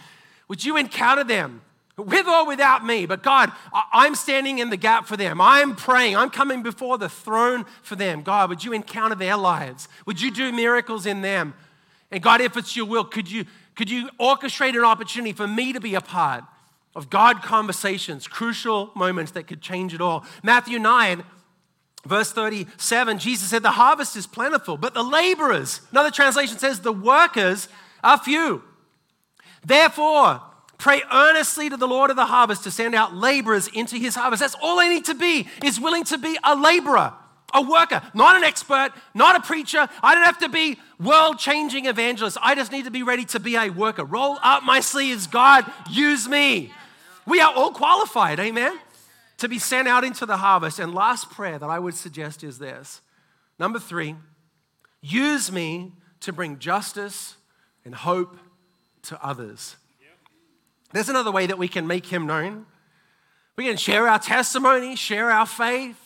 would 0.48 0.64
you 0.64 0.76
encounter 0.76 1.24
them? 1.24 1.62
with 1.96 2.26
or 2.26 2.46
without 2.46 2.84
me. 2.84 3.06
But 3.06 3.22
God, 3.22 3.50
I'm 3.72 4.14
standing 4.14 4.58
in 4.58 4.70
the 4.70 4.76
gap 4.76 5.06
for 5.06 5.16
them. 5.16 5.40
I'm 5.40 5.74
praying. 5.74 6.16
I'm 6.16 6.30
coming 6.30 6.62
before 6.62 6.98
the 6.98 7.08
throne 7.08 7.64
for 7.82 7.96
them. 7.96 8.22
God, 8.22 8.50
would 8.50 8.62
you 8.62 8.72
encounter 8.72 9.14
their 9.14 9.36
lives? 9.36 9.88
Would 10.04 10.20
you 10.20 10.30
do 10.30 10.52
miracles 10.52 11.06
in 11.06 11.22
them? 11.22 11.54
And 12.10 12.22
God, 12.22 12.40
if 12.40 12.56
it's 12.56 12.76
your 12.76 12.86
will, 12.86 13.04
could 13.04 13.30
you, 13.30 13.44
could 13.74 13.90
you 13.90 14.08
orchestrate 14.20 14.76
an 14.76 14.84
opportunity 14.84 15.32
for 15.32 15.46
me 15.46 15.72
to 15.72 15.80
be 15.80 15.94
a 15.94 16.00
part 16.00 16.44
of 16.94 17.10
God 17.10 17.42
conversations, 17.42 18.26
crucial 18.26 18.90
moments 18.94 19.32
that 19.32 19.46
could 19.46 19.60
change 19.60 19.92
it 19.92 20.00
all? 20.00 20.24
Matthew 20.42 20.78
9, 20.78 21.24
verse 22.06 22.32
37, 22.32 23.18
Jesus 23.18 23.50
said, 23.50 23.62
The 23.62 23.72
harvest 23.72 24.16
is 24.16 24.26
plentiful, 24.26 24.76
but 24.76 24.94
the 24.94 25.02
laborers, 25.02 25.80
another 25.90 26.10
translation 26.10 26.58
says, 26.58 26.80
the 26.80 26.92
workers 26.92 27.68
are 28.04 28.18
few. 28.18 28.62
Therefore, 29.64 30.40
Pray 30.78 31.02
earnestly 31.10 31.70
to 31.70 31.76
the 31.76 31.88
Lord 31.88 32.10
of 32.10 32.16
the 32.16 32.26
harvest 32.26 32.64
to 32.64 32.70
send 32.70 32.94
out 32.94 33.14
laborers 33.14 33.68
into 33.68 33.96
his 33.96 34.14
harvest. 34.14 34.40
That's 34.40 34.56
all 34.60 34.78
I 34.78 34.88
need 34.88 35.06
to 35.06 35.14
be, 35.14 35.48
is 35.64 35.80
willing 35.80 36.04
to 36.04 36.18
be 36.18 36.38
a 36.44 36.54
laborer, 36.54 37.14
a 37.56 37.62
worker, 37.62 38.02
not 38.14 38.36
an 38.36 38.44
expert, 38.44 38.90
not 39.14 39.34
a 39.34 39.40
preacher. 39.40 39.88
I 40.02 40.14
don't 40.14 40.24
have 40.24 40.38
to 40.40 40.48
be 40.48 40.78
world 41.00 41.38
changing 41.38 41.86
evangelist. 41.86 42.36
I 42.42 42.54
just 42.54 42.70
need 42.70 42.84
to 42.84 42.90
be 42.90 43.02
ready 43.02 43.24
to 43.26 43.40
be 43.40 43.56
a 43.56 43.70
worker. 43.70 44.04
Roll 44.04 44.38
up 44.42 44.62
my 44.62 44.80
sleeves, 44.80 45.26
God, 45.26 45.64
use 45.90 46.28
me. 46.28 46.70
We 47.26 47.40
are 47.40 47.52
all 47.52 47.72
qualified, 47.72 48.38
amen, 48.38 48.78
to 49.38 49.48
be 49.48 49.58
sent 49.58 49.88
out 49.88 50.04
into 50.04 50.26
the 50.26 50.36
harvest. 50.36 50.78
And 50.78 50.94
last 50.94 51.30
prayer 51.30 51.58
that 51.58 51.68
I 51.68 51.78
would 51.78 51.94
suggest 51.94 52.44
is 52.44 52.58
this 52.58 53.00
number 53.58 53.78
three, 53.78 54.14
use 55.00 55.50
me 55.50 55.92
to 56.20 56.32
bring 56.32 56.58
justice 56.58 57.36
and 57.84 57.94
hope 57.94 58.36
to 59.02 59.24
others. 59.24 59.76
There's 60.92 61.08
another 61.08 61.32
way 61.32 61.46
that 61.46 61.58
we 61.58 61.68
can 61.68 61.86
make 61.86 62.06
him 62.06 62.26
known. 62.26 62.66
We 63.56 63.64
can 63.64 63.76
share 63.76 64.08
our 64.08 64.18
testimony, 64.18 64.94
share 64.96 65.30
our 65.30 65.46
faith. 65.46 66.05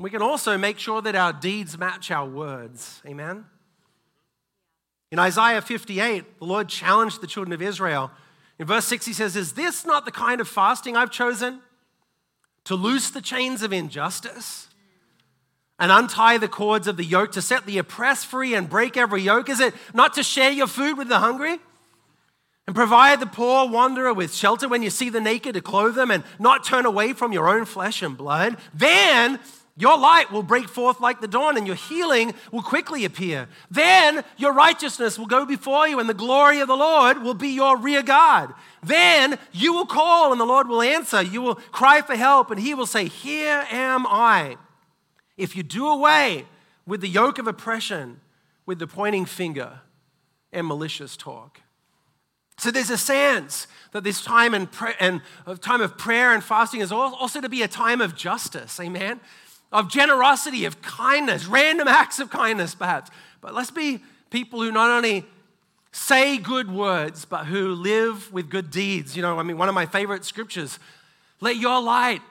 We 0.00 0.10
can 0.10 0.22
also 0.22 0.58
make 0.58 0.78
sure 0.78 1.00
that 1.02 1.14
our 1.14 1.32
deeds 1.32 1.78
match 1.78 2.10
our 2.10 2.26
words. 2.26 3.00
Amen? 3.06 3.44
In 5.12 5.18
Isaiah 5.18 5.60
58, 5.60 6.38
the 6.38 6.44
Lord 6.44 6.68
challenged 6.68 7.20
the 7.20 7.26
children 7.26 7.52
of 7.52 7.60
Israel. 7.60 8.10
In 8.58 8.66
verse 8.66 8.86
6, 8.86 9.06
he 9.06 9.12
says, 9.12 9.36
Is 9.36 9.52
this 9.52 9.84
not 9.84 10.04
the 10.04 10.10
kind 10.10 10.40
of 10.40 10.48
fasting 10.48 10.96
I've 10.96 11.10
chosen? 11.10 11.60
To 12.64 12.74
loose 12.74 13.10
the 13.10 13.20
chains 13.20 13.62
of 13.62 13.72
injustice 13.72 14.68
and 15.78 15.92
untie 15.92 16.38
the 16.38 16.48
cords 16.48 16.86
of 16.86 16.96
the 16.96 17.04
yoke, 17.04 17.32
to 17.32 17.42
set 17.42 17.66
the 17.66 17.78
oppressed 17.78 18.26
free 18.26 18.54
and 18.54 18.70
break 18.70 18.96
every 18.96 19.20
yoke? 19.20 19.48
Is 19.48 19.60
it 19.60 19.74
not 19.92 20.14
to 20.14 20.22
share 20.22 20.50
your 20.50 20.66
food 20.66 20.96
with 20.96 21.08
the 21.08 21.18
hungry? 21.18 21.58
And 22.66 22.76
provide 22.76 23.18
the 23.20 23.26
poor 23.26 23.68
wanderer 23.68 24.14
with 24.14 24.32
shelter 24.32 24.68
when 24.68 24.82
you 24.82 24.90
see 24.90 25.10
the 25.10 25.20
naked 25.20 25.54
to 25.54 25.60
clothe 25.60 25.96
them 25.96 26.10
and 26.12 26.22
not 26.38 26.64
turn 26.64 26.86
away 26.86 27.12
from 27.12 27.32
your 27.32 27.48
own 27.48 27.64
flesh 27.64 28.00
and 28.00 28.16
blood? 28.16 28.56
Then 28.72 29.40
your 29.76 29.98
light 29.98 30.30
will 30.30 30.42
break 30.42 30.68
forth 30.68 31.00
like 31.00 31.20
the 31.20 31.28
dawn, 31.28 31.56
and 31.56 31.66
your 31.66 31.76
healing 31.76 32.34
will 32.50 32.62
quickly 32.62 33.06
appear. 33.06 33.48
Then 33.70 34.22
your 34.36 34.52
righteousness 34.52 35.18
will 35.18 35.26
go 35.26 35.46
before 35.46 35.88
you, 35.88 35.98
and 35.98 36.08
the 36.08 36.14
glory 36.14 36.60
of 36.60 36.68
the 36.68 36.76
Lord 36.76 37.22
will 37.22 37.34
be 37.34 37.48
your 37.48 37.78
rear 37.78 38.02
guard. 38.02 38.50
Then 38.82 39.38
you 39.50 39.72
will 39.72 39.86
call, 39.86 40.30
and 40.30 40.40
the 40.40 40.44
Lord 40.44 40.68
will 40.68 40.82
answer. 40.82 41.22
You 41.22 41.40
will 41.40 41.54
cry 41.54 42.02
for 42.02 42.14
help, 42.14 42.50
and 42.50 42.60
he 42.60 42.74
will 42.74 42.86
say, 42.86 43.08
Here 43.08 43.66
am 43.70 44.06
I. 44.06 44.58
If 45.38 45.56
you 45.56 45.62
do 45.62 45.88
away 45.88 46.44
with 46.86 47.00
the 47.00 47.08
yoke 47.08 47.38
of 47.38 47.46
oppression, 47.46 48.20
with 48.66 48.78
the 48.78 48.86
pointing 48.86 49.24
finger 49.24 49.80
and 50.52 50.66
malicious 50.66 51.16
talk. 51.16 51.62
So 52.58 52.70
there's 52.70 52.90
a 52.90 52.98
sense 52.98 53.66
that 53.92 54.04
this 54.04 54.22
time 54.22 54.52
and, 54.52 54.68
and 55.00 55.22
uh, 55.46 55.56
time 55.56 55.80
of 55.80 55.96
prayer 55.96 56.32
and 56.32 56.44
fasting 56.44 56.80
is 56.80 56.92
also 56.92 57.40
to 57.40 57.48
be 57.48 57.62
a 57.62 57.68
time 57.68 58.02
of 58.02 58.14
justice. 58.14 58.78
Amen 58.78 59.18
of 59.72 59.90
generosity, 59.90 60.64
of 60.64 60.82
kindness, 60.82 61.46
random 61.46 61.88
acts 61.88 62.18
of 62.20 62.30
kindness, 62.30 62.74
perhaps. 62.74 63.10
But 63.40 63.54
let's 63.54 63.70
be 63.70 64.00
people 64.30 64.60
who 64.60 64.70
not 64.70 64.90
only 64.90 65.24
say 65.92 66.38
good 66.38 66.70
words, 66.70 67.24
but 67.24 67.46
who 67.46 67.74
live 67.74 68.32
with 68.32 68.48
good 68.48 68.70
deeds. 68.70 69.16
You 69.16 69.22
know, 69.22 69.38
I 69.38 69.42
mean, 69.42 69.58
one 69.58 69.68
of 69.68 69.74
my 69.74 69.86
favorite 69.86 70.24
scriptures 70.24 70.78
let 71.40 71.56
your 71.56 71.80
light 71.80 72.22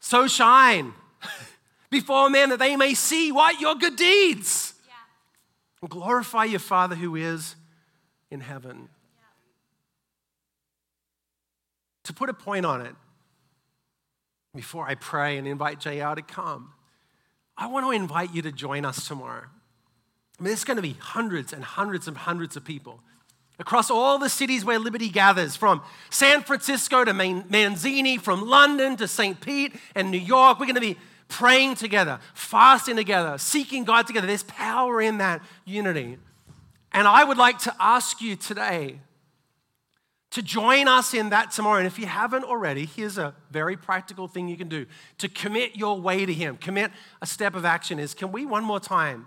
so 0.00 0.26
shine 0.26 0.92
before 1.90 2.30
men 2.30 2.50
that 2.50 2.58
they 2.58 2.76
may 2.76 2.94
see 2.94 3.32
what 3.32 3.60
your 3.60 3.74
good 3.74 3.96
deeds 3.96 4.74
yeah. 4.86 5.88
glorify 5.88 6.44
your 6.44 6.60
Father 6.60 6.94
who 6.94 7.16
is 7.16 7.56
in 8.30 8.40
heaven. 8.40 8.88
Yeah. 9.16 9.24
To 12.04 12.12
put 12.12 12.28
a 12.28 12.34
point 12.34 12.66
on 12.66 12.80
it, 12.80 12.94
before 14.54 14.88
I 14.88 14.94
pray 14.96 15.38
and 15.38 15.46
invite 15.46 15.80
JR 15.80 16.14
to 16.14 16.22
come, 16.22 16.72
I 17.60 17.66
want 17.66 17.84
to 17.84 17.92
invite 17.92 18.34
you 18.34 18.40
to 18.42 18.50
join 18.50 18.86
us 18.86 19.06
tomorrow. 19.06 19.44
I 19.44 20.42
mean, 20.42 20.48
there's 20.48 20.64
going 20.64 20.78
to 20.78 20.82
be 20.82 20.96
hundreds 20.98 21.52
and 21.52 21.62
hundreds 21.62 22.08
and 22.08 22.16
hundreds 22.16 22.56
of 22.56 22.64
people 22.64 23.00
across 23.58 23.90
all 23.90 24.18
the 24.18 24.30
cities 24.30 24.64
where 24.64 24.78
Liberty 24.78 25.10
gathers, 25.10 25.54
from 25.54 25.82
San 26.08 26.42
Francisco 26.42 27.04
to 27.04 27.12
Manzini, 27.12 28.18
from 28.18 28.48
London 28.48 28.96
to 28.96 29.06
St. 29.06 29.38
Pete 29.42 29.74
and 29.94 30.10
New 30.10 30.18
York. 30.18 30.58
We're 30.58 30.64
going 30.64 30.76
to 30.76 30.80
be 30.80 30.96
praying 31.28 31.74
together, 31.74 32.18
fasting 32.32 32.96
together, 32.96 33.36
seeking 33.36 33.84
God 33.84 34.06
together. 34.06 34.26
There's 34.26 34.42
power 34.44 35.02
in 35.02 35.18
that 35.18 35.42
unity. 35.66 36.16
And 36.92 37.06
I 37.06 37.22
would 37.22 37.36
like 37.36 37.58
to 37.60 37.76
ask 37.78 38.22
you 38.22 38.34
today 38.34 39.00
to 40.30 40.42
join 40.42 40.86
us 40.86 41.12
in 41.12 41.30
that 41.30 41.50
tomorrow. 41.50 41.78
And 41.78 41.86
if 41.86 41.98
you 41.98 42.06
haven't 42.06 42.44
already, 42.44 42.86
here's 42.86 43.18
a 43.18 43.34
very 43.50 43.76
practical 43.76 44.28
thing 44.28 44.48
you 44.48 44.56
can 44.56 44.68
do 44.68 44.86
to 45.18 45.28
commit 45.28 45.76
your 45.76 46.00
way 46.00 46.24
to 46.24 46.32
Him. 46.32 46.56
Commit 46.56 46.92
a 47.20 47.26
step 47.26 47.54
of 47.54 47.64
action 47.64 47.98
is 47.98 48.14
can 48.14 48.32
we 48.32 48.46
one 48.46 48.64
more 48.64 48.80
time 48.80 49.26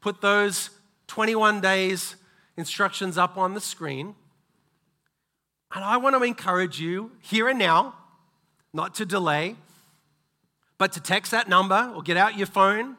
put 0.00 0.20
those 0.20 0.70
21 1.08 1.60
days 1.60 2.16
instructions 2.56 3.18
up 3.18 3.36
on 3.36 3.54
the 3.54 3.60
screen? 3.60 4.14
And 5.74 5.84
I 5.84 5.96
want 5.96 6.16
to 6.16 6.22
encourage 6.22 6.80
you 6.80 7.10
here 7.20 7.48
and 7.48 7.58
now, 7.58 7.94
not 8.72 8.94
to 8.96 9.04
delay, 9.04 9.56
but 10.78 10.92
to 10.92 11.00
text 11.00 11.32
that 11.32 11.48
number 11.48 11.92
or 11.94 12.02
get 12.02 12.16
out 12.16 12.38
your 12.38 12.46
phone, 12.46 12.96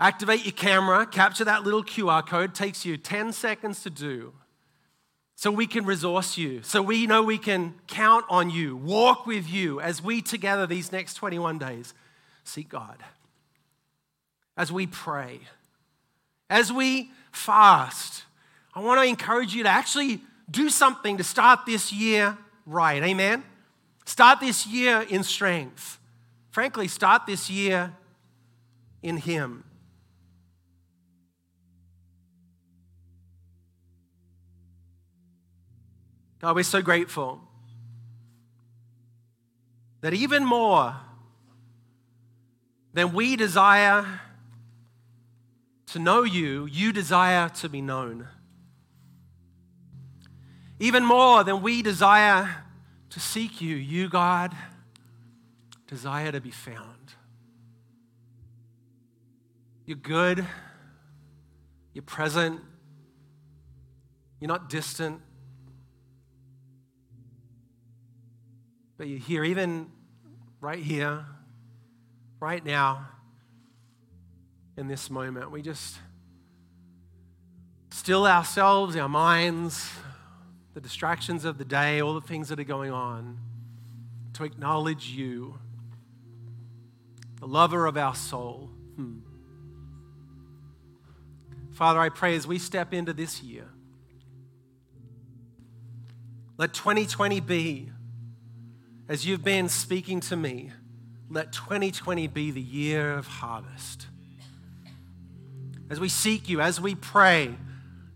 activate 0.00 0.44
your 0.44 0.52
camera, 0.52 1.06
capture 1.06 1.44
that 1.44 1.62
little 1.62 1.84
QR 1.84 2.26
code. 2.26 2.52
Takes 2.52 2.84
you 2.84 2.96
10 2.96 3.32
seconds 3.32 3.82
to 3.84 3.90
do 3.90 4.32
so 5.40 5.50
we 5.50 5.66
can 5.66 5.86
resource 5.86 6.36
you, 6.36 6.62
so 6.62 6.82
we 6.82 7.06
know 7.06 7.22
we 7.22 7.38
can 7.38 7.72
count 7.86 8.26
on 8.28 8.50
you, 8.50 8.76
walk 8.76 9.24
with 9.24 9.48
you 9.48 9.80
as 9.80 10.02
we 10.02 10.20
together 10.20 10.66
these 10.66 10.92
next 10.92 11.14
21 11.14 11.56
days 11.56 11.94
seek 12.44 12.68
God. 12.68 12.98
As 14.54 14.70
we 14.70 14.86
pray, 14.86 15.40
as 16.50 16.70
we 16.70 17.10
fast, 17.32 18.24
I 18.74 18.80
want 18.80 19.00
to 19.00 19.08
encourage 19.08 19.54
you 19.54 19.62
to 19.62 19.68
actually 19.70 20.20
do 20.50 20.68
something 20.68 21.16
to 21.16 21.24
start 21.24 21.60
this 21.64 21.90
year 21.90 22.36
right. 22.66 23.02
Amen? 23.02 23.42
Start 24.04 24.40
this 24.40 24.66
year 24.66 25.06
in 25.08 25.22
strength. 25.22 25.98
Frankly, 26.50 26.86
start 26.86 27.24
this 27.24 27.48
year 27.48 27.94
in 29.02 29.16
Him. 29.16 29.64
God, 36.40 36.56
we're 36.56 36.62
so 36.62 36.80
grateful 36.80 37.38
that 40.00 40.14
even 40.14 40.44
more 40.44 40.96
than 42.94 43.12
we 43.12 43.36
desire 43.36 44.20
to 45.88 45.98
know 45.98 46.22
you, 46.22 46.66
you 46.66 46.92
desire 46.92 47.48
to 47.48 47.68
be 47.68 47.82
known. 47.82 48.26
Even 50.78 51.04
more 51.04 51.44
than 51.44 51.60
we 51.60 51.82
desire 51.82 52.64
to 53.10 53.20
seek 53.20 53.60
you, 53.60 53.76
you, 53.76 54.08
God, 54.08 54.56
desire 55.86 56.32
to 56.32 56.40
be 56.40 56.50
found. 56.50 57.14
You're 59.84 59.98
good, 59.98 60.46
you're 61.92 62.02
present, 62.02 62.60
you're 64.40 64.48
not 64.48 64.70
distant. 64.70 65.20
But 69.00 69.08
you 69.08 69.16
hear, 69.16 69.42
even 69.44 69.90
right 70.60 70.78
here, 70.78 71.24
right 72.38 72.62
now, 72.62 73.08
in 74.76 74.88
this 74.88 75.08
moment, 75.08 75.50
we 75.50 75.62
just 75.62 75.96
still 77.88 78.26
ourselves, 78.26 78.96
our 78.96 79.08
minds, 79.08 79.90
the 80.74 80.82
distractions 80.82 81.46
of 81.46 81.56
the 81.56 81.64
day, 81.64 82.02
all 82.02 82.12
the 82.12 82.20
things 82.20 82.50
that 82.50 82.60
are 82.60 82.64
going 82.64 82.92
on, 82.92 83.38
to 84.34 84.44
acknowledge 84.44 85.08
you, 85.08 85.58
the 87.38 87.46
lover 87.46 87.86
of 87.86 87.96
our 87.96 88.14
soul. 88.14 88.68
Hmm. 88.96 89.20
Father, 91.70 92.00
I 92.00 92.10
pray 92.10 92.36
as 92.36 92.46
we 92.46 92.58
step 92.58 92.92
into 92.92 93.14
this 93.14 93.42
year, 93.42 93.70
let 96.58 96.74
2020 96.74 97.40
be 97.40 97.92
as 99.10 99.26
you've 99.26 99.42
been 99.42 99.68
speaking 99.68 100.20
to 100.20 100.36
me, 100.36 100.70
let 101.28 101.52
2020 101.52 102.28
be 102.28 102.52
the 102.52 102.60
year 102.60 103.12
of 103.12 103.26
harvest. 103.26 104.06
As 105.90 105.98
we 105.98 106.08
seek 106.08 106.48
you, 106.48 106.60
as 106.60 106.80
we 106.80 106.94
pray 106.94 107.56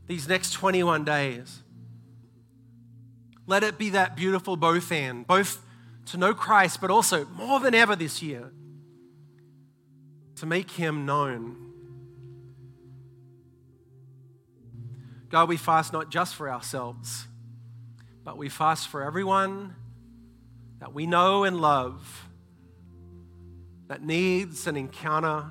these 0.07 0.29
next 0.29 0.53
21 0.53 1.05
days, 1.05 1.65
let 3.45 3.65
it 3.65 3.77
be 3.77 3.91
that 3.91 4.15
beautiful 4.15 4.57
both 4.57 4.93
and, 4.93 5.27
both 5.27 5.61
to 6.07 6.17
know 6.17 6.33
Christ, 6.33 6.81
but 6.81 6.93
also 6.93 7.25
more 7.25 7.59
than 7.59 7.75
ever 7.75 7.97
this 7.97 8.23
year, 8.23 8.53
to 10.37 10.47
make 10.47 10.71
him 10.71 11.05
known. 11.05 11.73
God, 15.29 15.49
we 15.49 15.57
fast 15.57 15.93
not 15.93 16.09
just 16.09 16.37
for 16.37 16.49
ourselves, 16.49 17.27
but 18.23 18.37
we 18.37 18.49
fast 18.49 18.87
for 18.87 19.03
everyone 19.03 19.75
that 20.85 20.93
we 20.93 21.07
know 21.07 21.45
and 21.45 21.63
love 21.63 22.29
that 23.89 24.03
needs 24.03 24.67
an 24.67 24.77
encounter 24.77 25.47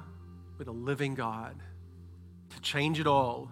with 0.60 0.68
a 0.68 0.72
living 0.72 1.16
God 1.16 1.56
to 2.52 2.62
change 2.62 3.00
it 3.00 3.08
all. 3.08 3.50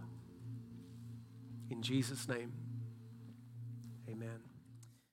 In 1.72 1.82
Jesus' 1.82 2.28
name. 2.28 2.54